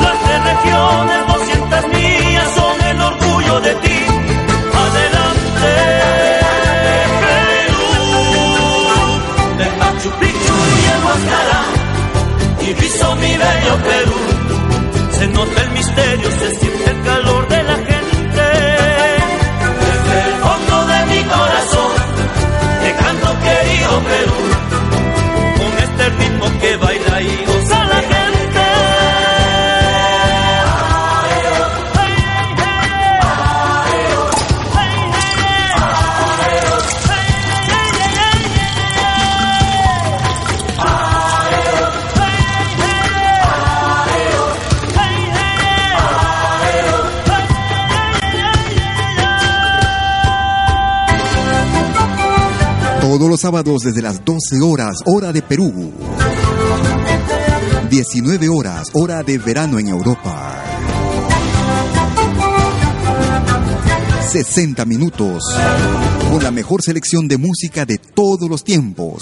Las 0.00 0.22
tres 0.24 0.44
regiones, 0.44 1.26
200 1.26 1.88
millas 1.88 2.54
son 2.54 2.80
el 2.86 3.02
orgullo 3.02 3.60
de 3.60 3.74
ti. 3.74 4.00
Adelante, 4.86 5.72
Perú. 7.20 7.84
Del 9.58 9.76
Machu 9.76 10.10
Picchu 10.20 10.54
y 10.80 10.84
el 10.94 11.04
Huascarán, 11.04 11.72
diviso 12.60 13.16
mi 13.16 13.36
bello 13.36 13.76
Perú. 13.84 14.20
Se 15.18 15.26
nota 15.28 15.60
el 15.60 15.70
misterio, 15.72 16.30
se 16.30 16.50
siente 16.56 16.90
el 16.90 17.02
calor 17.02 17.43
Con 23.94 25.78
este 25.78 26.08
ritmo 26.18 26.46
que 26.60 26.76
baila 26.76 27.22
y 27.22 27.53
sábados 53.44 53.82
desde 53.82 54.00
las 54.00 54.24
12 54.24 54.62
horas, 54.62 54.96
hora 55.04 55.30
de 55.30 55.42
Perú. 55.42 55.92
19 57.90 58.48
horas, 58.48 58.88
hora 58.94 59.22
de 59.22 59.36
verano 59.36 59.78
en 59.78 59.88
Europa. 59.88 60.64
60 64.30 64.86
minutos 64.86 65.42
con 66.30 66.42
la 66.42 66.50
mejor 66.50 66.80
selección 66.80 67.28
de 67.28 67.36
música 67.36 67.84
de 67.84 67.98
todos 67.98 68.48
los 68.48 68.64
tiempos. 68.64 69.20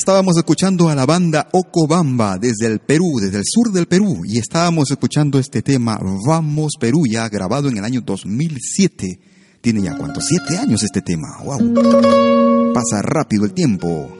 Estábamos 0.00 0.38
escuchando 0.38 0.88
a 0.88 0.94
la 0.94 1.04
banda 1.04 1.50
Ocobamba 1.52 2.38
desde 2.38 2.66
el 2.66 2.78
Perú, 2.78 3.18
desde 3.20 3.36
el 3.36 3.44
sur 3.44 3.70
del 3.70 3.86
Perú. 3.86 4.22
Y 4.24 4.38
estábamos 4.38 4.90
escuchando 4.90 5.38
este 5.38 5.60
tema 5.60 6.00
Vamos 6.26 6.72
Perú, 6.80 7.02
ya 7.06 7.28
grabado 7.28 7.68
en 7.68 7.76
el 7.76 7.84
año 7.84 8.00
2007. 8.00 9.20
Tiene 9.60 9.82
ya 9.82 9.98
cuántos, 9.98 10.24
siete 10.24 10.56
años 10.56 10.82
este 10.82 11.02
tema. 11.02 11.36
¡Wow! 11.44 12.72
Pasa 12.72 13.02
rápido 13.02 13.44
el 13.44 13.52
tiempo. 13.52 14.10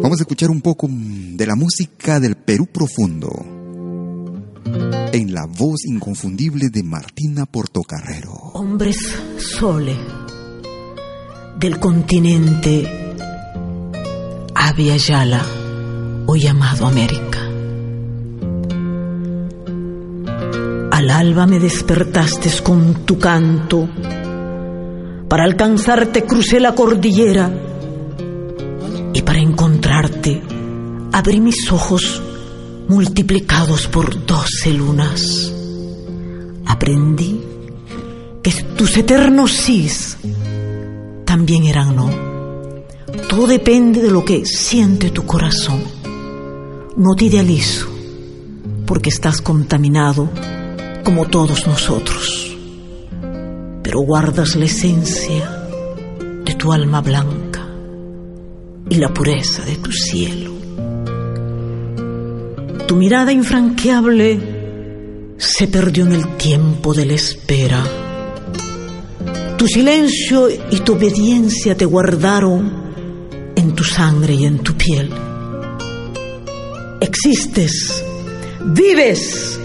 Vamos 0.00 0.20
a 0.20 0.22
escuchar 0.22 0.50
un 0.50 0.60
poco 0.60 0.88
de 0.88 1.44
la 1.44 1.56
música 1.56 2.20
del 2.20 2.36
Perú 2.36 2.68
profundo. 2.72 3.32
En 5.12 5.34
la 5.34 5.46
voz 5.46 5.86
inconfundible 5.86 6.70
de 6.70 6.84
Martina 6.84 7.46
Portocarrero. 7.46 8.30
Hombres 8.54 8.98
sole 9.38 9.96
del 11.58 11.80
continente 11.80 13.01
Abya 14.64 14.96
Yala, 14.96 15.44
o 16.24 16.36
llamado 16.36 16.86
América. 16.86 17.40
Al 20.92 21.10
alba 21.10 21.48
me 21.48 21.58
despertaste 21.58 22.48
con 22.62 23.04
tu 23.04 23.18
canto, 23.18 23.88
para 25.28 25.42
alcanzarte 25.42 26.22
crucé 26.22 26.60
la 26.60 26.76
cordillera 26.76 27.50
y 29.12 29.20
para 29.22 29.40
encontrarte 29.40 30.40
abrí 31.12 31.40
mis 31.40 31.70
ojos 31.72 32.22
multiplicados 32.86 33.88
por 33.88 34.24
doce 34.24 34.72
lunas. 34.72 35.52
Aprendí 36.66 37.42
que 38.44 38.52
tus 38.78 38.96
eternos 38.96 39.50
sís 39.50 40.18
también 41.24 41.64
eran 41.64 41.96
no. 41.96 42.31
Todo 43.28 43.46
depende 43.46 44.02
de 44.02 44.10
lo 44.10 44.24
que 44.24 44.44
siente 44.44 45.10
tu 45.10 45.24
corazón. 45.24 45.80
No 46.96 47.14
te 47.16 47.26
idealizo, 47.26 47.86
porque 48.86 49.10
estás 49.10 49.40
contaminado 49.40 50.28
como 51.04 51.26
todos 51.26 51.66
nosotros. 51.66 52.56
Pero 53.82 54.00
guardas 54.00 54.56
la 54.56 54.66
esencia 54.66 55.68
de 56.44 56.54
tu 56.54 56.72
alma 56.72 57.00
blanca 57.00 57.66
y 58.88 58.96
la 58.96 59.12
pureza 59.12 59.64
de 59.64 59.76
tu 59.76 59.92
cielo. 59.92 60.52
Tu 62.86 62.96
mirada 62.96 63.32
infranqueable 63.32 65.34
se 65.38 65.68
perdió 65.68 66.06
en 66.06 66.12
el 66.12 66.36
tiempo 66.36 66.94
de 66.94 67.06
la 67.06 67.14
espera 67.14 67.84
tu 69.62 69.68
silencio 69.68 70.48
y 70.50 70.80
tu 70.80 70.94
obediencia 70.94 71.76
te 71.76 71.84
guardaron 71.84 72.81
en 73.62 73.74
tu 73.74 73.84
sangre 73.84 74.34
y 74.34 74.44
en 74.44 74.58
tu 74.58 74.74
piel. 74.74 75.08
Existes, 77.00 78.04
vives 78.64 79.60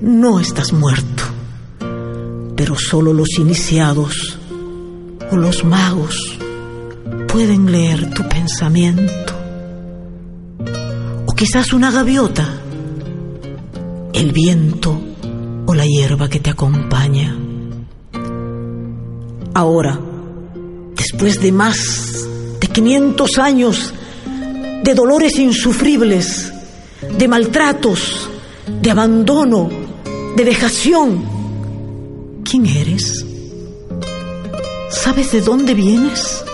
no 0.00 0.40
estás 0.40 0.72
muerto, 0.72 1.22
pero 2.56 2.76
solo 2.78 3.12
los 3.12 3.38
iniciados 3.38 4.38
o 5.30 5.36
los 5.36 5.64
magos 5.64 6.38
pueden 7.28 7.70
leer 7.70 8.12
tu 8.14 8.26
pensamiento. 8.26 9.34
O 11.26 11.32
quizás 11.34 11.72
una 11.74 11.90
gaviota, 11.90 12.60
el 14.14 14.32
viento 14.32 14.98
o 15.66 15.74
la 15.74 15.84
hierba 15.84 16.28
que 16.28 16.40
te 16.40 16.50
acompaña. 16.50 17.36
Ahora, 19.52 19.98
después 20.94 21.40
de 21.40 21.52
más 21.52 22.25
500 22.76 23.38
años 23.38 23.94
de 24.82 24.94
dolores 24.94 25.38
insufribles, 25.38 26.52
de 27.16 27.26
maltratos, 27.26 28.28
de 28.82 28.90
abandono, 28.90 29.70
de 30.36 30.44
vejación, 30.44 31.24
¿quién 32.44 32.66
eres? 32.66 33.24
¿Sabes 34.90 35.32
de 35.32 35.40
dónde 35.40 35.72
vienes? 35.72 36.44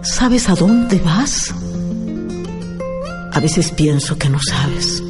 ¿Sabes 0.00 0.48
a 0.48 0.54
dónde 0.54 0.98
vas? 0.98 1.54
A 3.32 3.38
veces 3.38 3.70
pienso 3.72 4.16
que 4.16 4.30
no 4.30 4.38
sabes. 4.40 5.02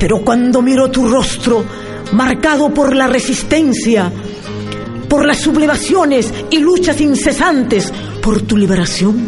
Pero 0.00 0.24
cuando 0.24 0.60
miro 0.60 0.90
tu 0.90 1.06
rostro, 1.06 1.64
marcado 2.10 2.74
por 2.74 2.96
la 2.96 3.06
resistencia, 3.06 4.10
por 5.08 5.24
las 5.24 5.38
sublevaciones 5.40 6.34
y 6.50 6.58
luchas 6.58 7.00
incesantes 7.00 7.92
por 8.24 8.40
tu 8.40 8.56
liberación, 8.56 9.22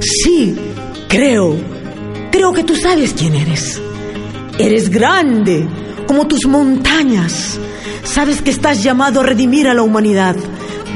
sí, 0.00 0.52
creo, 1.06 1.56
creo 2.32 2.52
que 2.52 2.64
tú 2.64 2.74
sabes 2.74 3.14
quién 3.16 3.36
eres. 3.36 3.80
Eres 4.58 4.90
grande, 4.90 5.64
como 6.08 6.26
tus 6.26 6.44
montañas. 6.46 7.56
Sabes 8.02 8.42
que 8.42 8.50
estás 8.50 8.82
llamado 8.82 9.20
a 9.20 9.22
redimir 9.22 9.68
a 9.68 9.74
la 9.74 9.82
humanidad 9.82 10.34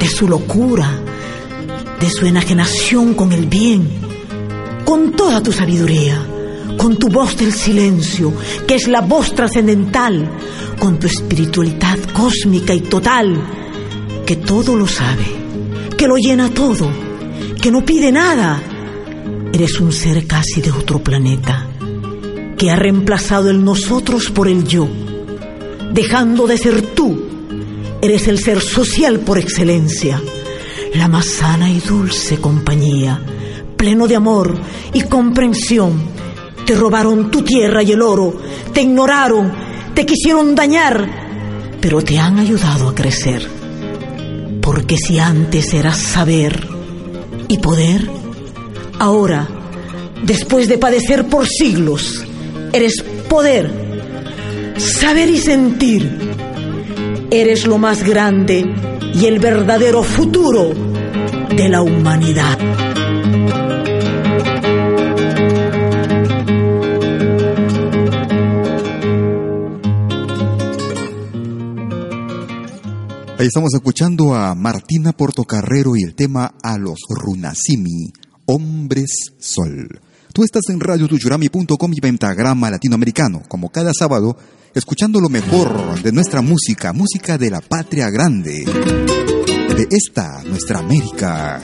de 0.01 0.09
su 0.09 0.26
locura, 0.26 0.90
de 2.01 2.11
su 2.11 2.26
enajenación 2.26 3.14
con 3.14 3.32
el 3.32 3.46
bien, 3.46 3.88
con 4.84 5.12
toda 5.12 5.40
tu 5.40 5.53
sabiduría, 5.53 6.20
con 6.76 6.96
tu 6.96 7.09
voz 7.09 7.36
del 7.36 7.53
silencio, 7.53 8.32
que 8.66 8.74
es 8.74 8.88
la 8.88 9.03
voz 9.03 9.36
trascendental, 9.36 10.28
con 10.80 10.99
tu 10.99 11.07
espiritualidad 11.07 11.99
cósmica 12.12 12.74
y 12.74 12.80
total, 12.80 13.40
que 14.26 14.34
todo 14.34 14.76
lo 14.76 14.88
sabe, 14.88 15.47
que 15.99 16.09
lo 16.09 16.16
llena 16.16 16.49
todo, 16.49 16.90
que 17.61 17.70
no 17.70 17.84
pide 17.84 18.11
nada. 18.11 18.62
Eres 19.53 19.78
un 19.80 19.92
ser 19.92 20.26
casi 20.26 20.62
de 20.62 20.70
otro 20.70 21.01
planeta, 21.01 21.66
que 22.57 22.70
ha 22.70 22.76
reemplazado 22.76 23.51
el 23.51 23.62
nosotros 23.62 24.30
por 24.30 24.49
el 24.49 24.64
yo, 24.64 24.88
dejando 25.92 26.46
de 26.46 26.57
ser 26.57 26.80
tú. 26.80 27.22
Eres 28.01 28.28
el 28.28 28.38
ser 28.38 28.62
social 28.62 29.20
por 29.20 29.38
excelencia 29.38 30.22
la 30.94 31.09
más 31.09 31.26
sana 31.26 31.70
y 31.70 31.80
dulce 31.80 32.38
compañía, 32.38 33.20
pleno 33.76 34.07
de 34.07 34.16
amor 34.16 34.59
y 34.92 35.03
comprensión. 35.03 36.01
Te 36.64 36.74
robaron 36.74 37.30
tu 37.30 37.42
tierra 37.42 37.82
y 37.82 37.92
el 37.92 38.03
oro, 38.03 38.34
te 38.72 38.82
ignoraron, 38.82 39.53
te 39.94 40.05
quisieron 40.05 40.55
dañar, 40.55 41.76
pero 41.80 42.03
te 42.03 42.18
han 42.18 42.38
ayudado 42.38 42.88
a 42.88 42.94
crecer. 42.94 43.57
Porque 44.69 44.99
si 44.99 45.19
antes 45.19 45.73
eras 45.73 45.97
saber 45.97 46.69
y 47.49 47.57
poder, 47.57 48.07
ahora, 48.99 49.49
después 50.23 50.69
de 50.69 50.77
padecer 50.77 51.27
por 51.27 51.47
siglos, 51.47 52.23
eres 52.75 53.03
poder, 53.31 53.71
saber 54.77 55.31
y 55.31 55.39
sentir. 55.39 56.35
Eres 57.31 57.66
lo 57.66 57.79
más 57.79 58.07
grande 58.07 58.62
y 59.14 59.25
el 59.25 59.39
verdadero 59.39 60.03
futuro 60.03 60.75
de 61.49 61.69
la 61.71 61.81
humanidad. 61.81 62.59
Ahí 73.39 73.47
estamos 73.47 73.72
escuchando 73.72 74.34
a 74.34 74.53
Martina 74.57 75.12
Portocarrero 75.12 75.95
y 75.95 76.03
el 76.03 76.16
tema 76.16 76.55
A 76.61 76.76
los 76.76 76.99
Runasimi, 77.09 78.12
Hombres 78.47 79.11
Sol. 79.39 80.01
Tú 80.32 80.43
estás 80.43 80.64
en 80.70 80.80
radiotuchurami.com 80.80 81.93
y 81.95 82.01
Pentagrama 82.01 82.68
Latinoamericano, 82.68 83.45
como 83.47 83.70
cada 83.70 83.93
sábado, 83.97 84.36
escuchando 84.74 85.20
lo 85.20 85.28
mejor 85.28 86.03
de 86.03 86.11
nuestra 86.11 86.43
música, 86.43 86.93
música 86.93 87.39
de 87.39 87.51
la 87.51 87.61
patria 87.61 88.11
grande, 88.11 88.64
de 88.64 89.86
esta, 89.89 90.43
nuestra 90.43 90.80
América. 90.80 91.62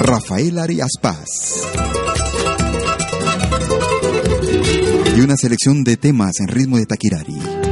Rafael 0.00 0.58
Arias 0.58 0.90
Paz. 1.00 1.28
Y 5.16 5.20
una 5.20 5.36
selección 5.36 5.84
de 5.84 5.96
temas 5.96 6.40
en 6.40 6.48
ritmo 6.48 6.76
de 6.76 6.86
taquirari. 6.86 7.63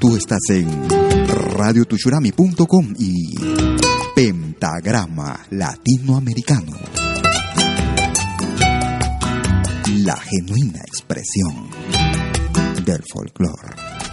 Tú 0.00 0.16
estás 0.16 0.40
en 0.48 0.88
radiotuchurami.com 1.58 2.94
y 2.98 3.34
Pentagrama 4.14 5.44
Latinoamericano. 5.50 6.72
La 9.98 10.16
genuina 10.16 10.80
expresión 10.86 11.68
del 12.82 13.02
folclore. 13.12 14.09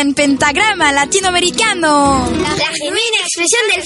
En 0.00 0.14
pentagrama 0.14 0.92
latinoamericano. 0.92 2.28
La 2.58 2.72
genuina 2.72 3.18
expresión 3.22 3.62
del 3.74 3.84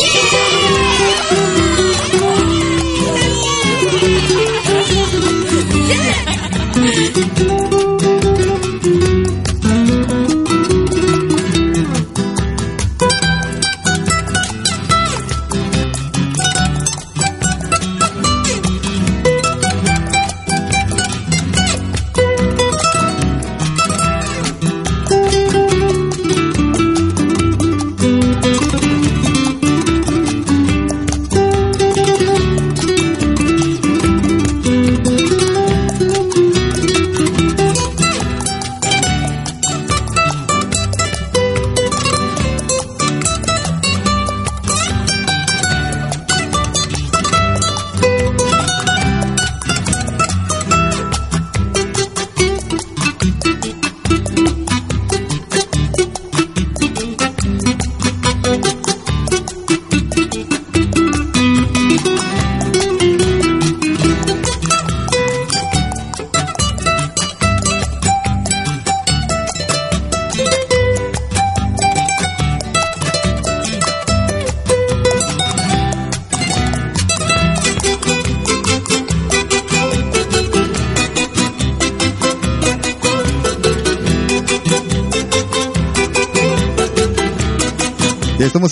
Ya 0.00 1.53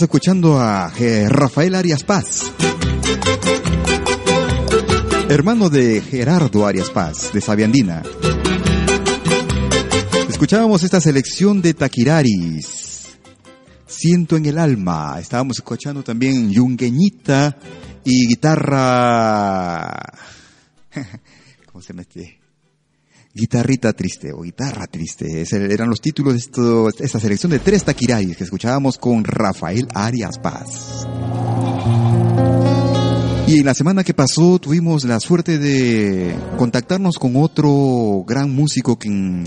escuchando 0.02 0.60
a 0.60 0.92
eh, 0.98 1.28
Rafael 1.28 1.74
Arias 1.74 2.02
Paz, 2.02 2.50
hermano 5.28 5.70
de 5.70 6.00
Gerardo 6.00 6.66
Arias 6.66 6.90
Paz, 6.90 7.32
de 7.32 7.40
Sabiandina. 7.40 8.02
Escuchábamos 10.28 10.82
esta 10.82 11.00
selección 11.00 11.62
de 11.62 11.74
Taquiraris, 11.74 12.82
Siento 13.86 14.36
en 14.36 14.46
el 14.46 14.58
alma. 14.58 15.18
Estábamos 15.20 15.58
escuchando 15.58 16.02
también 16.02 16.50
Yungueñita 16.50 17.56
y 18.04 18.26
guitarra... 18.26 19.92
¿Cómo 21.66 21.82
se 21.82 21.92
mete? 21.92 22.41
Guitarrita 23.34 23.94
triste 23.94 24.30
o 24.30 24.42
guitarra 24.42 24.86
triste. 24.86 25.44
Eran 25.50 25.88
los 25.88 26.02
títulos 26.02 26.34
de 26.34 27.04
esta 27.04 27.18
selección 27.18 27.50
de 27.50 27.60
tres 27.60 27.82
taquiraris 27.82 28.36
que 28.36 28.44
escuchábamos 28.44 28.98
con 28.98 29.24
Rafael 29.24 29.88
Arias 29.94 30.38
Paz. 30.38 31.06
Y 33.46 33.58
en 33.58 33.64
la 33.64 33.74
semana 33.74 34.04
que 34.04 34.12
pasó 34.12 34.58
tuvimos 34.58 35.04
la 35.04 35.18
suerte 35.18 35.58
de 35.58 36.34
contactarnos 36.58 37.18
con 37.18 37.36
otro 37.36 38.22
gran 38.26 38.50
músico 38.50 38.98
quien, 38.98 39.46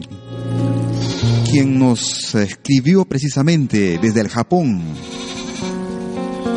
quien 1.50 1.78
nos 1.78 2.34
escribió 2.34 3.06
precisamente 3.06 4.00
desde 4.02 4.22
el 4.22 4.30
Japón. 4.30 4.82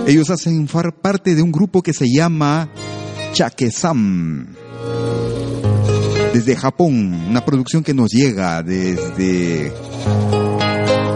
Ellos 0.07 0.31
hacen 0.31 0.66
parte 1.03 1.35
de 1.35 1.43
un 1.43 1.53
grupo 1.53 1.83
que 1.83 1.93
se 1.93 2.07
llama 2.11 2.70
Chakesam 3.35 4.57
desde 6.33 6.57
Japón, 6.57 7.26
una 7.29 7.45
producción 7.45 7.83
que 7.83 7.95
nos 7.95 8.11
llega 8.11 8.62
desde 8.62 9.72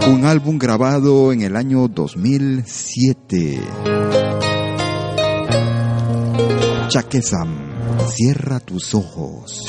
un 0.07 0.25
álbum 0.25 0.57
grabado 0.57 1.31
en 1.31 1.41
el 1.41 1.55
año 1.55 1.87
2007. 1.87 3.61
Chakesam, 6.89 7.55
cierra 8.07 8.59
tus 8.59 8.93
ojos. 8.93 9.63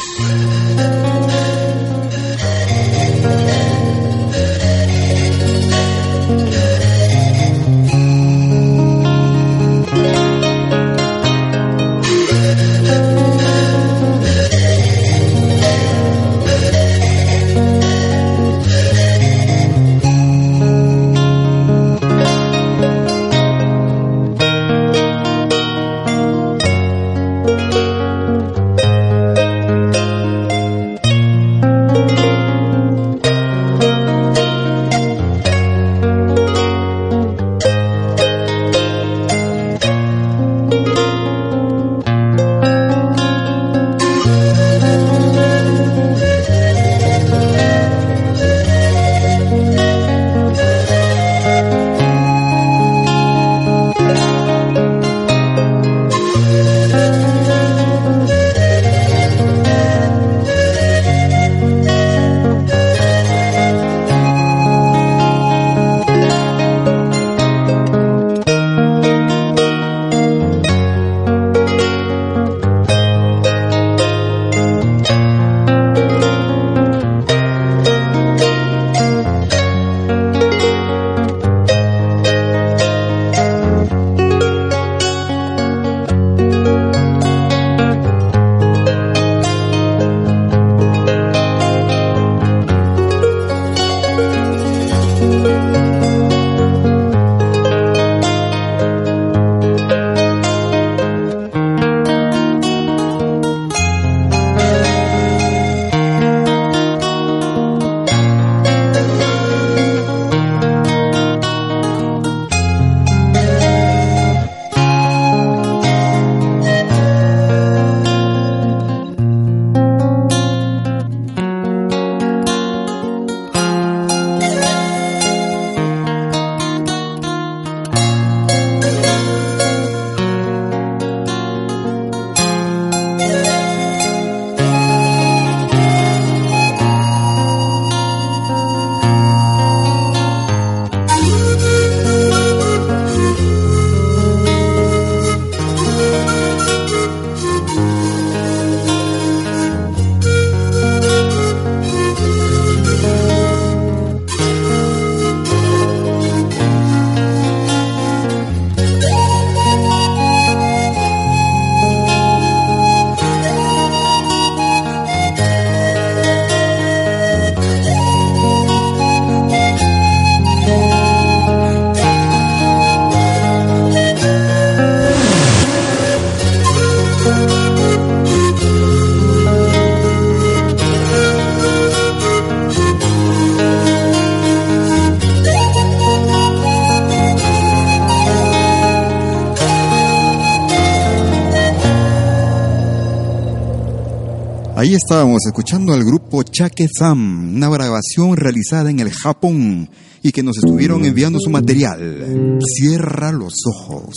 Estábamos 194.95 195.41
escuchando 195.45 195.93
al 195.93 196.05
grupo 196.05 196.45
Chake 196.45 196.87
Sam, 196.87 197.57
una 197.57 197.69
grabación 197.69 198.37
realizada 198.37 198.91
en 198.91 199.01
el 199.01 199.11
Japón 199.11 199.91
y 200.23 200.31
que 200.31 200.45
nos 200.45 200.57
estuvieron 200.59 201.05
enviando 201.05 201.41
su 201.41 201.51
material. 201.51 202.61
Cierra 202.65 203.33
los 203.33 203.55
ojos. 203.67 204.15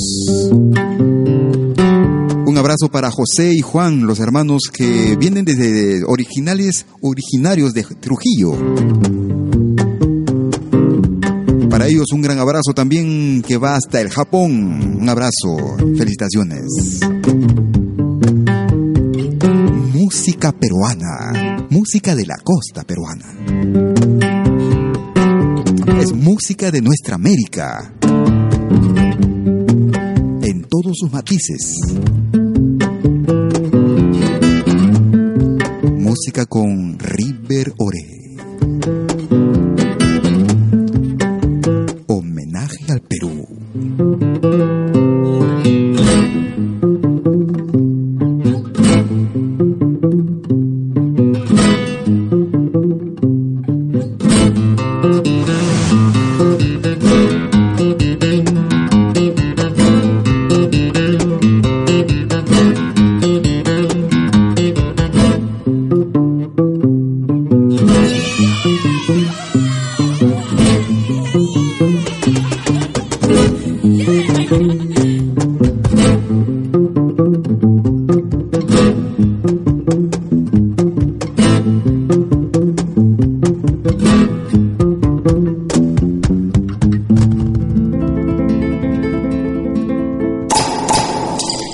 Un 2.45 2.57
abrazo 2.59 2.89
para 2.91 3.09
José 3.09 3.55
y 3.55 3.61
Juan, 3.61 4.05
los 4.05 4.19
hermanos 4.19 4.69
que 4.71 5.15
vienen 5.15 5.45
desde 5.45 6.03
originales, 6.05 6.85
originarios 7.01 7.73
de 7.73 7.81
Trujillo. 7.83 8.53
Para 11.71 11.87
ellos 11.87 12.05
un 12.13 12.21
gran 12.21 12.37
abrazo 12.37 12.73
también 12.75 13.41
que 13.41 13.57
va 13.57 13.77
hasta 13.77 13.99
el 13.99 14.09
Japón. 14.09 14.99
Un 15.01 15.09
abrazo, 15.09 15.57
felicitaciones 15.97 16.99
música 20.27 20.51
peruana, 20.51 21.65
música 21.69 22.13
de 22.13 22.25
la 22.25 22.35
costa 22.43 22.83
peruana. 22.83 23.33
Es 26.01 26.11
música 26.11 26.69
de 26.69 26.81
nuestra 26.81 27.15
América, 27.15 27.93
en 30.41 30.65
todos 30.67 30.97
sus 30.97 31.13
matices. 31.13 31.77
Música 35.97 36.45
con 36.45 36.99
River 36.99 37.73
Ore. 37.77 39.46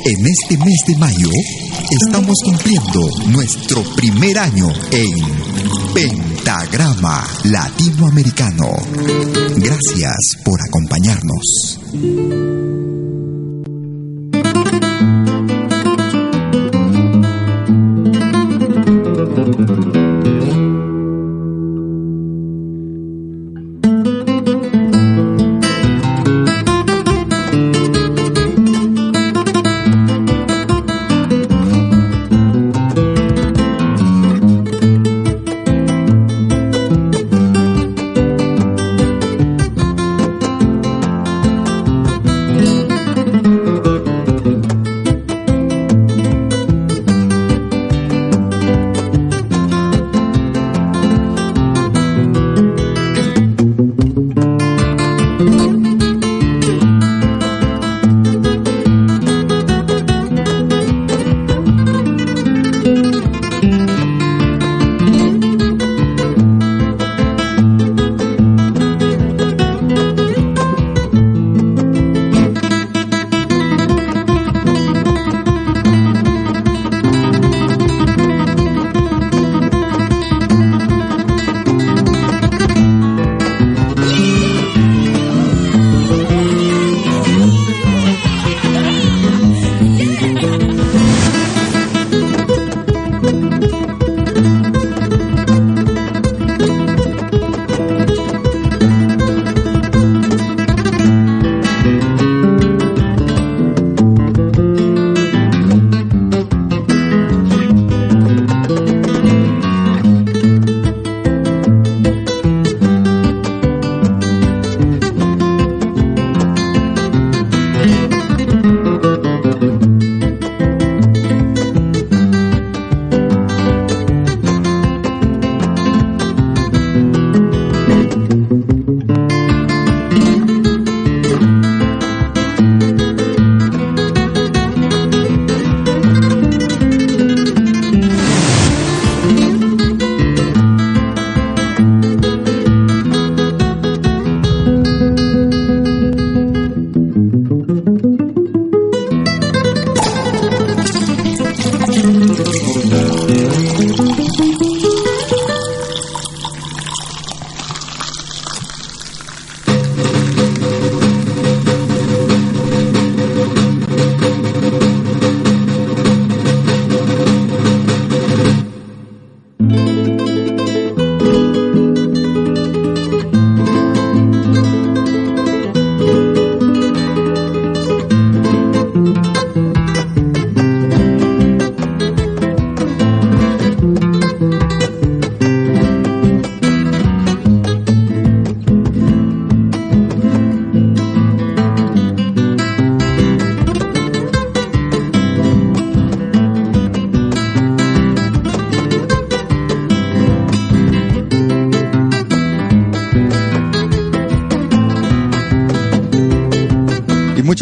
En 0.05 0.25
este 0.27 0.57
mes 0.57 0.79
de 0.85 0.97
mayo 0.97 1.29
estamos 2.01 2.35
cumpliendo 2.43 2.99
nuestro 3.27 3.81
primer 3.95 4.37
año 4.37 4.67
en 4.91 5.93
Pentagrama 5.93 7.25
Latinoamericano. 7.45 8.65
Gracias 9.55 10.17
por 10.43 10.59
acompañarnos. 10.61 12.42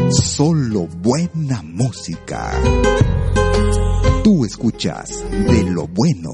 Solo 0.09 0.88
buena 0.88 1.62
música. 1.62 2.53
Escuchas 4.52 5.24
de 5.32 5.64
lo 5.64 5.88
bueno, 5.88 6.30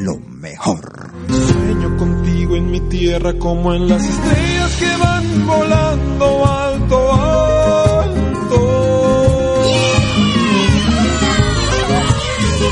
lo 0.00 0.16
mejor. 0.40 1.12
Sueño 1.28 1.94
contigo 1.98 2.56
en 2.56 2.70
mi 2.70 2.80
tierra 2.88 3.34
como 3.38 3.74
en 3.74 3.90
las 3.90 4.02
estrellas 4.02 4.76
que 4.76 4.96
van 4.96 5.46
volando 5.46 6.46
alto, 6.46 7.12
alto. 7.12 8.58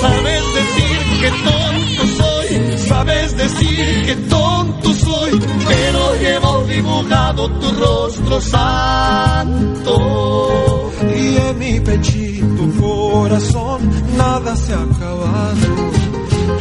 Sabes 0.01 0.45
decir 0.55 0.99
que 1.21 1.31
tonto 1.45 2.07
soy, 2.17 2.79
sabes 2.89 3.37
decir 3.37 4.07
que 4.07 4.17
tonto 4.31 4.95
soy, 4.95 5.43
pero 5.69 6.17
llevo 6.17 6.65
dibujado 6.65 7.51
tu 7.61 7.71
rostro 7.71 8.41
santo. 8.41 9.95
Y 11.25 11.37
en 11.39 11.59
mi 11.59 11.81
pechito 11.81 12.64
corazón 12.79 13.81
nada 14.14 14.55
se 14.57 14.75
ha 14.75 14.83
acabado. 14.83 15.66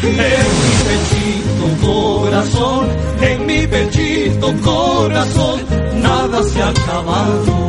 En 0.03 0.47
mi 0.61 0.73
pechito 0.87 1.85
corazón, 1.85 2.87
en 3.21 3.45
mi 3.45 3.67
pechito 3.67 4.53
corazón, 4.61 5.59
nada 6.01 6.43
se 6.43 6.61
ha 6.61 6.69
acabado. 6.69 7.63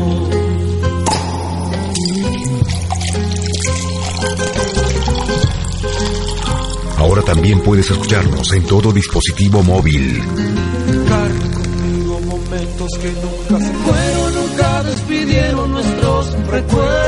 Ahora 6.98 7.22
también 7.22 7.60
puedes 7.60 7.90
escucharnos 7.90 8.52
en 8.52 8.62
todo 8.66 8.92
dispositivo 8.92 9.64
móvil. 9.64 10.22
Carga 11.08 11.50
conmigo 11.50 12.20
momentos 12.20 12.88
que 13.02 13.10
nunca 13.10 13.66
se 13.66 13.72
fueron, 13.74 14.34
nunca 14.34 14.93
nuestros 15.52 16.32
recuerdos. 16.48 17.04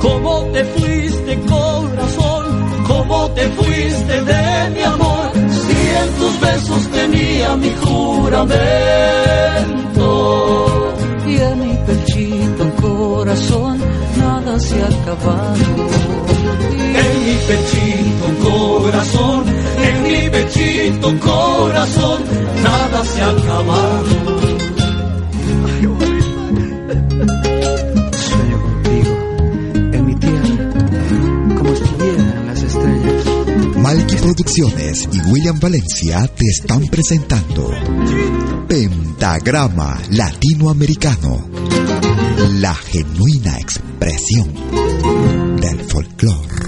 ¿Cómo 0.00 0.44
te 0.52 0.64
fuiste, 0.64 1.40
corazón? 1.48 2.44
¿Cómo 2.86 3.30
te 3.30 3.48
fuiste 3.50 4.22
de 4.22 4.70
mi 4.70 4.82
amor? 4.82 5.30
Si 5.34 5.76
en 6.02 6.08
tus 6.18 6.40
besos 6.40 6.88
tenía 6.90 7.56
mi 7.56 7.70
juramento. 7.84 8.84
Y 11.26 11.36
en 11.36 11.60
mi 11.60 11.74
pechito 11.86 12.70
corazón 12.80 13.78
nada 14.18 14.58
se 14.60 14.82
ha 14.82 14.86
acabado. 14.86 15.54
En 17.02 17.12
mi 17.26 17.34
pechito 17.48 18.26
corazón, 18.48 19.44
en 19.78 20.02
mi 20.02 20.30
pechito 20.30 21.08
corazón, 21.20 22.18
nada 22.94 23.04
se 23.04 23.20
ha 23.20 23.30
acabado. 23.30 24.04
Sueño 28.16 28.62
contigo 28.62 29.16
en 29.92 30.06
mi 30.06 30.14
tierra, 30.16 31.56
como 31.56 31.72
estuvieran 31.72 32.46
las 32.46 32.62
estrellas. 32.62 33.76
Malky 33.76 34.16
Producciones 34.16 35.08
y 35.12 35.20
William 35.30 35.58
Valencia 35.60 36.26
te 36.28 36.46
están 36.46 36.86
presentando 36.86 37.70
Pentagrama 38.68 40.00
Latinoamericano, 40.10 41.48
la 42.60 42.74
genuina 42.74 43.58
expresión 43.58 44.52
del 45.60 45.80
folclore. 45.80 46.63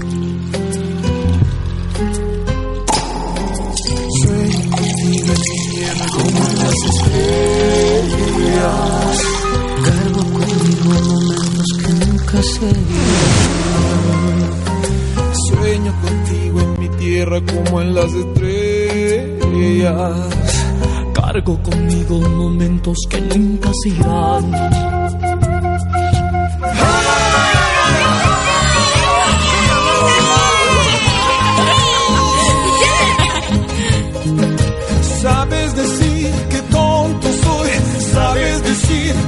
Estrellas. 6.95 8.67
Cargo 9.83 10.21
conmigo 10.33 10.89
momentos 11.07 11.67
que 11.83 11.91
nunca 12.05 12.37
se 12.43 12.71
Sueño 15.49 15.93
contigo 16.01 16.57
en 16.61 16.79
mi 16.79 16.89
tierra 16.97 17.39
como 17.41 17.81
en 17.81 17.95
las 17.95 18.13
estrellas. 18.13 19.35
Cargo 21.13 21.61
conmigo 21.61 22.19
momentos 22.21 22.97
que 23.09 23.21
nunca 23.21 23.69
se 23.83 23.89
irán. 23.89 24.96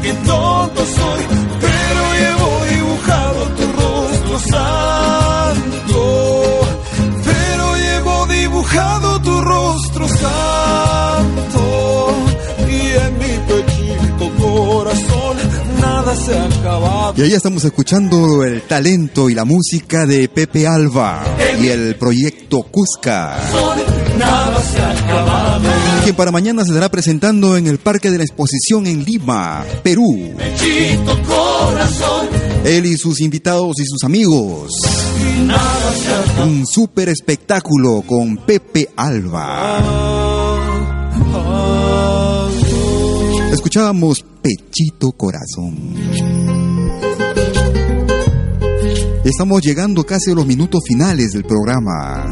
Que 0.10 0.14
tonto 0.26 0.86
soy, 0.86 1.39
nada 16.10 16.26
se 16.26 16.38
ha 16.38 16.46
acabado. 16.46 17.14
Y 17.18 17.22
ahí 17.22 17.34
estamos 17.34 17.64
escuchando 17.64 18.44
el 18.44 18.64
talento 18.64 19.30
y 19.30 19.36
la 19.36 19.46
música 19.46 20.06
de 20.06 20.28
Pepe 20.30 20.68
Alba 20.68 21.24
y 21.62 21.68
el 21.68 21.96
proyecto 21.96 22.64
Cusca. 22.64 23.38
Nada 24.18 24.62
se 24.62 24.80
ha 24.80 24.92
acabado. 24.92 25.70
Quien 26.04 26.16
para 26.16 26.32
mañana 26.32 26.64
se 26.64 26.70
estará 26.70 26.90
presentando 26.90 27.58
en 27.58 27.68
el 27.68 27.78
Parque 27.78 28.12
de 28.12 28.18
la 28.18 28.24
Exposición 28.24 28.88
en 28.88 29.04
Lima, 29.04 29.64
Perú. 29.84 30.34
Él 32.66 32.86
y 32.86 32.98
sus 32.98 33.22
invitados 33.22 33.80
y 33.80 33.86
sus 33.86 34.04
amigos. 34.04 34.72
Un 36.44 36.66
super 36.66 37.10
espectáculo 37.10 38.04
con 38.06 38.38
Pepe 38.38 38.90
Alba. 38.96 39.80
Escuchábamos 43.60 44.24
Pechito 44.42 45.12
Corazón. 45.12 45.94
Estamos 49.26 49.62
llegando 49.62 50.06
casi 50.06 50.32
a 50.32 50.34
los 50.34 50.48
minutos 50.48 50.80
finales 50.88 51.32
del 51.32 51.44
programa. 51.44 52.26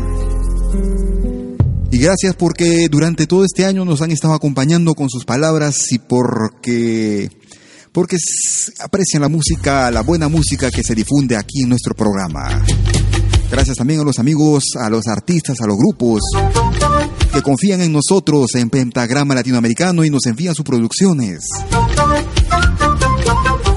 Y 1.92 1.98
gracias 1.98 2.34
porque 2.34 2.88
durante 2.88 3.28
todo 3.28 3.44
este 3.44 3.66
año 3.66 3.84
nos 3.84 4.02
han 4.02 4.12
estado 4.12 4.36
acompañando 4.36 4.94
con 4.94 5.10
sus 5.10 5.26
palabras 5.26 5.92
y 5.92 6.00
porque 6.00 7.30
porque 7.92 8.16
aprecian 8.80 9.22
la 9.22 9.28
música, 9.28 9.92
la 9.92 10.04
buena 10.04 10.30
música 10.30 10.72
que 10.72 10.82
se 10.82 10.96
difunde 10.96 11.36
aquí 11.36 11.64
en 11.64 11.70
nuestro 11.70 11.94
programa. 11.94 12.64
Gracias 13.52 13.76
también 13.76 14.00
a 14.00 14.04
los 14.04 14.18
amigos, 14.18 14.64
a 14.80 14.90
los 14.90 15.08
artistas, 15.08 15.60
a 15.60 15.68
los 15.68 15.76
grupos 15.76 16.22
que 17.38 17.44
confían 17.44 17.82
en 17.82 17.94
nosotros 17.94 18.56
en 18.56 18.72
Pentagrama 18.72 19.36
Latinoamericano 19.36 20.04
y 20.04 20.10
nos 20.10 20.26
envían 20.26 20.56
sus 20.56 20.66
producciones. 20.66 21.48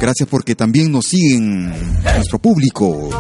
Gracias 0.01 0.27
porque 0.31 0.55
también 0.55 0.91
nos 0.91 1.05
siguen 1.05 1.69
nuestro 2.03 2.39
público. 2.39 3.11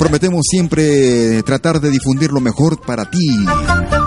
Prometemos 0.00 0.40
siempre 0.50 1.44
tratar 1.44 1.80
de 1.80 1.90
difundir 1.90 2.32
lo 2.32 2.40
mejor 2.40 2.80
para 2.80 3.08
ti 3.08 3.46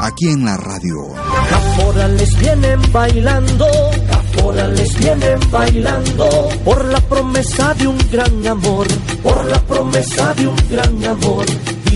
aquí 0.01 0.27
en 0.27 0.43
la 0.43 0.57
radio. 0.57 1.13
Caporales 1.49 2.37
vienen 2.37 2.81
bailando, 2.91 3.65
caporales 4.09 4.99
vienen 4.99 5.39
bailando 5.49 6.49
por 6.65 6.83
la 6.83 6.99
promesa 6.99 7.73
de 7.75 7.87
un 7.87 7.97
gran 8.11 8.45
amor, 8.45 8.87
por 9.23 9.45
la 9.45 9.61
promesa 9.61 10.33
de 10.33 10.49
un 10.49 10.57
gran 10.69 11.01
amor. 11.05 11.45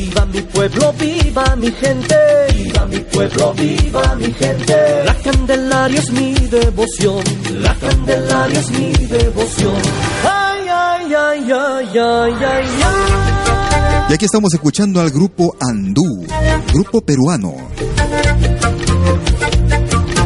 Viva 0.10 0.26
mi 0.26 0.42
pueblo, 0.42 0.94
viva 0.94 1.56
mi 1.56 1.72
gente, 1.72 2.16
viva 2.56 2.86
mi 2.88 3.00
pueblo, 3.00 3.54
viva 3.54 4.16
mi 4.16 4.34
gente. 4.34 5.04
La 5.06 5.14
Candelaria 5.14 6.00
es 6.00 6.12
mi 6.12 6.34
devoción, 6.34 7.24
la 7.62 7.76
Candelaria 7.76 8.60
es 8.60 8.72
mi 8.72 8.92
devoción. 8.92 9.76
Ay, 10.24 10.68
ay, 10.68 11.14
ay, 11.14 11.52
ay, 11.52 11.98
ay, 12.00 12.34
ay, 12.44 12.66
ay. 12.84 14.10
Y 14.10 14.14
aquí 14.14 14.26
estamos 14.26 14.52
escuchando 14.52 15.00
al 15.00 15.12
grupo 15.12 15.56
Andú, 15.60 16.26
grupo 16.74 17.02
peruano. 17.02 17.54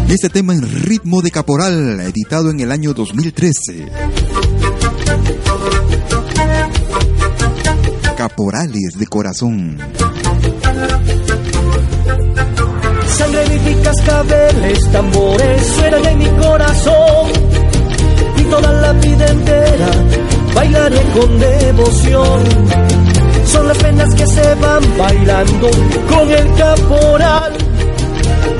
Y 0.07 0.13
este 0.13 0.29
tema 0.29 0.53
en 0.53 0.61
ritmo 0.61 1.21
de 1.21 1.29
caporal, 1.29 1.99
editado 1.99 2.51
en 2.51 2.61
el 2.61 2.71
año 2.71 2.93
2013. 2.93 3.91
Caporales 8.23 8.97
de 8.97 9.05
corazón. 9.05 9.77
Sangre 13.05 13.59
de 13.59 13.81
cascabeles, 13.81 14.91
tambores 14.93 15.67
suenan 15.67 16.05
en 16.05 16.19
mi 16.19 16.29
corazón. 16.41 17.31
Y 18.37 18.43
toda 18.43 18.71
la 18.71 18.93
vida 18.93 19.27
entera 19.27 19.89
bailaré 20.55 21.01
con 21.13 21.37
devoción. 21.37 22.43
Son 23.45 23.67
las 23.67 23.77
penas 23.79 24.15
que 24.15 24.25
se 24.25 24.55
van 24.55 24.97
bailando 24.97 25.69
con 26.07 26.31
el 26.31 26.53
caporal. 26.53 27.53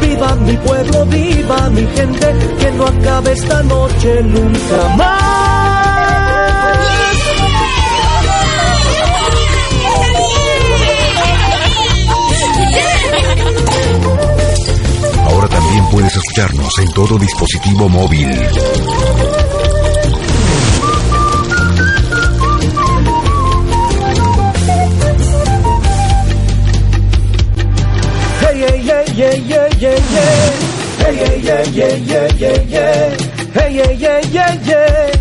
Viva 0.02 0.36
mi 0.46 0.58
pueblo, 0.58 1.06
viva 1.06 1.70
mi 1.70 1.88
gente, 1.96 2.36
que 2.60 2.72
no 2.74 2.86
acabe 2.86 3.32
esta 3.32 3.64
noche 3.64 4.24
nunca 4.24 4.96
más. 4.98 5.53
Puedes 15.94 16.16
escucharnos 16.16 16.80
en 16.80 16.92
todo 16.94 17.20
dispositivo 17.20 17.88
móvil. 17.88 18.28
Hey, 28.42 28.58
hey, 28.58 28.82
hey, 28.84 29.06
hey, 29.16 29.44
hey, 29.48 29.70
hey, 29.80 30.00
hey. 30.10 30.74
Hey, 30.98 31.16
hey, 31.16 31.40
hey, 31.44 31.66
hey, 31.76 32.02
hey, 32.08 32.30
hey, 32.40 32.66
hey. 32.70 33.18
Hey, 33.54 33.72
hey, 33.74 33.96
hey, 33.96 34.22
hey, 34.34 34.58
hey. 34.66 35.12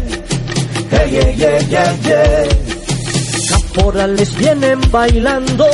Hey, 0.91 1.11
hey, 1.37 1.97
hey. 2.03 2.49
Caporales 3.51 4.35
vienen 4.37 4.81
bailando, 4.91 5.67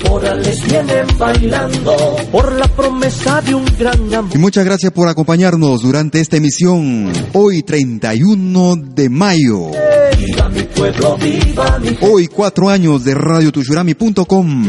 caporales 0.00 0.62
vienen 0.64 1.06
bailando 1.18 1.96
por 2.30 2.52
la 2.52 2.66
promesa 2.68 3.40
de 3.42 3.54
un 3.54 3.64
gran 3.78 4.14
amor. 4.14 4.34
Y 4.34 4.38
muchas 4.38 4.64
gracias 4.64 4.92
por 4.92 5.08
acompañarnos 5.08 5.82
durante 5.82 6.20
esta 6.20 6.36
emisión, 6.36 7.12
hoy 7.32 7.62
31 7.62 8.76
de 8.76 9.08
mayo. 9.08 9.70
Viva 10.18 10.48
mi 10.48 10.62
pueblo, 10.62 11.16
viva 11.16 11.78
mi 11.78 11.96
Hoy 12.00 12.26
cuatro 12.26 12.68
años 12.68 13.04
de 13.04 13.14
radiotushurami.com. 13.14 14.68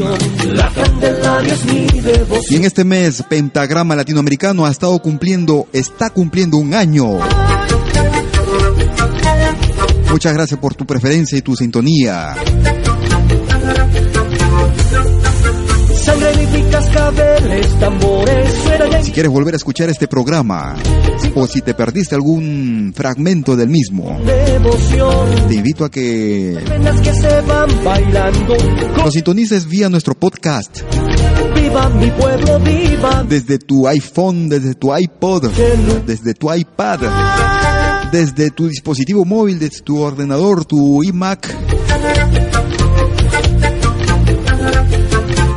La 0.53 0.69
Candelaria 0.69 1.53
es 1.53 1.65
mi 1.65 2.01
devoción. 2.01 2.45
Y 2.49 2.55
en 2.55 2.63
este 2.65 2.83
mes, 2.83 3.23
Pentagrama 3.29 3.95
Latinoamericano 3.95 4.65
ha 4.65 4.71
estado 4.71 4.99
cumpliendo, 4.99 5.67
está 5.73 6.09
cumpliendo 6.09 6.57
un 6.57 6.73
año. 6.73 7.19
Muchas 10.09 10.33
gracias 10.33 10.59
por 10.59 10.75
tu 10.75 10.85
preferencia 10.85 11.37
y 11.37 11.41
tu 11.41 11.55
sintonía. 11.55 12.35
Cascabeles, 16.91 17.79
tambores 17.79 18.53
Si 19.03 19.11
quieres 19.11 19.31
volver 19.31 19.53
a 19.53 19.57
escuchar 19.57 19.89
este 19.89 20.07
programa 20.07 20.75
o 21.35 21.47
si 21.47 21.61
te 21.61 21.73
perdiste 21.73 22.15
algún 22.15 22.93
fragmento 22.95 23.55
del 23.55 23.69
mismo, 23.69 24.19
te 25.47 25.55
invito 25.55 25.85
a 25.85 25.91
que 25.91 26.59
lo 28.97 29.11
sintonices 29.11 29.67
vía 29.67 29.89
nuestro 29.89 30.13
podcast. 30.15 30.81
Viva 31.55 31.89
mi 31.89 32.11
pueblo, 32.11 32.59
viva 32.59 33.23
desde 33.27 33.59
tu 33.59 33.87
iPhone, 33.87 34.49
desde 34.49 34.73
tu 34.73 34.95
iPod, 34.95 35.49
desde 36.05 36.33
tu 36.33 36.53
iPad, 36.53 36.99
desde 38.11 38.51
tu 38.51 38.67
dispositivo 38.67 39.25
móvil, 39.25 39.59
desde 39.59 39.81
tu 39.81 39.99
ordenador, 39.99 40.65
tu 40.65 41.03
iMac. 41.03 41.90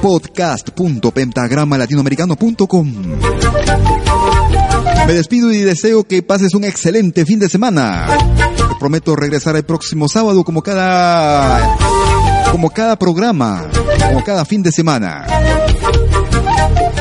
podcast.pentagramalatinoamericano.com 0.04 2.92
Me 5.06 5.14
despido 5.14 5.50
y 5.50 5.60
deseo 5.60 6.04
que 6.04 6.22
pases 6.22 6.52
un 6.52 6.64
excelente 6.64 7.24
fin 7.24 7.38
de 7.38 7.48
semana. 7.48 8.06
Te 8.54 8.74
prometo 8.78 9.16
regresar 9.16 9.56
el 9.56 9.64
próximo 9.64 10.10
sábado 10.10 10.44
como 10.44 10.62
cada 10.62 11.78
como 12.52 12.68
cada 12.68 12.98
programa, 12.98 13.66
como 14.10 14.22
cada 14.22 14.44
fin 14.44 14.62
de 14.62 14.72
semana. 14.72 15.26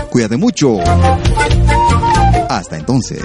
Cuídate 0.10 0.38
mucho. 0.38 0.78
Hasta 2.48 2.78
entonces. 2.78 3.20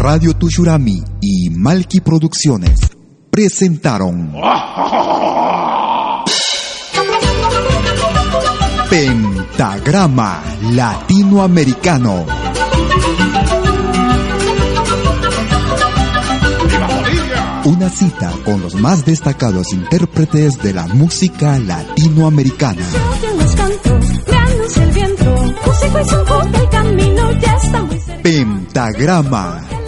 Radio 0.00 0.32
Tushurami 0.32 1.02
y 1.20 1.50
Malki 1.50 2.00
Producciones 2.00 2.80
presentaron 3.30 4.32
Pentagrama 8.88 10.42
Latinoamericano. 10.72 12.24
Una 17.66 17.90
cita 17.90 18.32
con 18.46 18.62
los 18.62 18.76
más 18.76 19.04
destacados 19.04 19.70
intérpretes 19.74 20.62
de 20.62 20.72
la 20.72 20.86
música 20.86 21.58
latinoamericana. 21.58 22.86
Pentagrama 28.22 29.79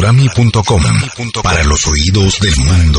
radiotushurami.com 0.00 0.82
para 1.42 1.62
los 1.64 1.86
oídos 1.86 2.38
del 2.40 2.56
mundo. 2.56 2.98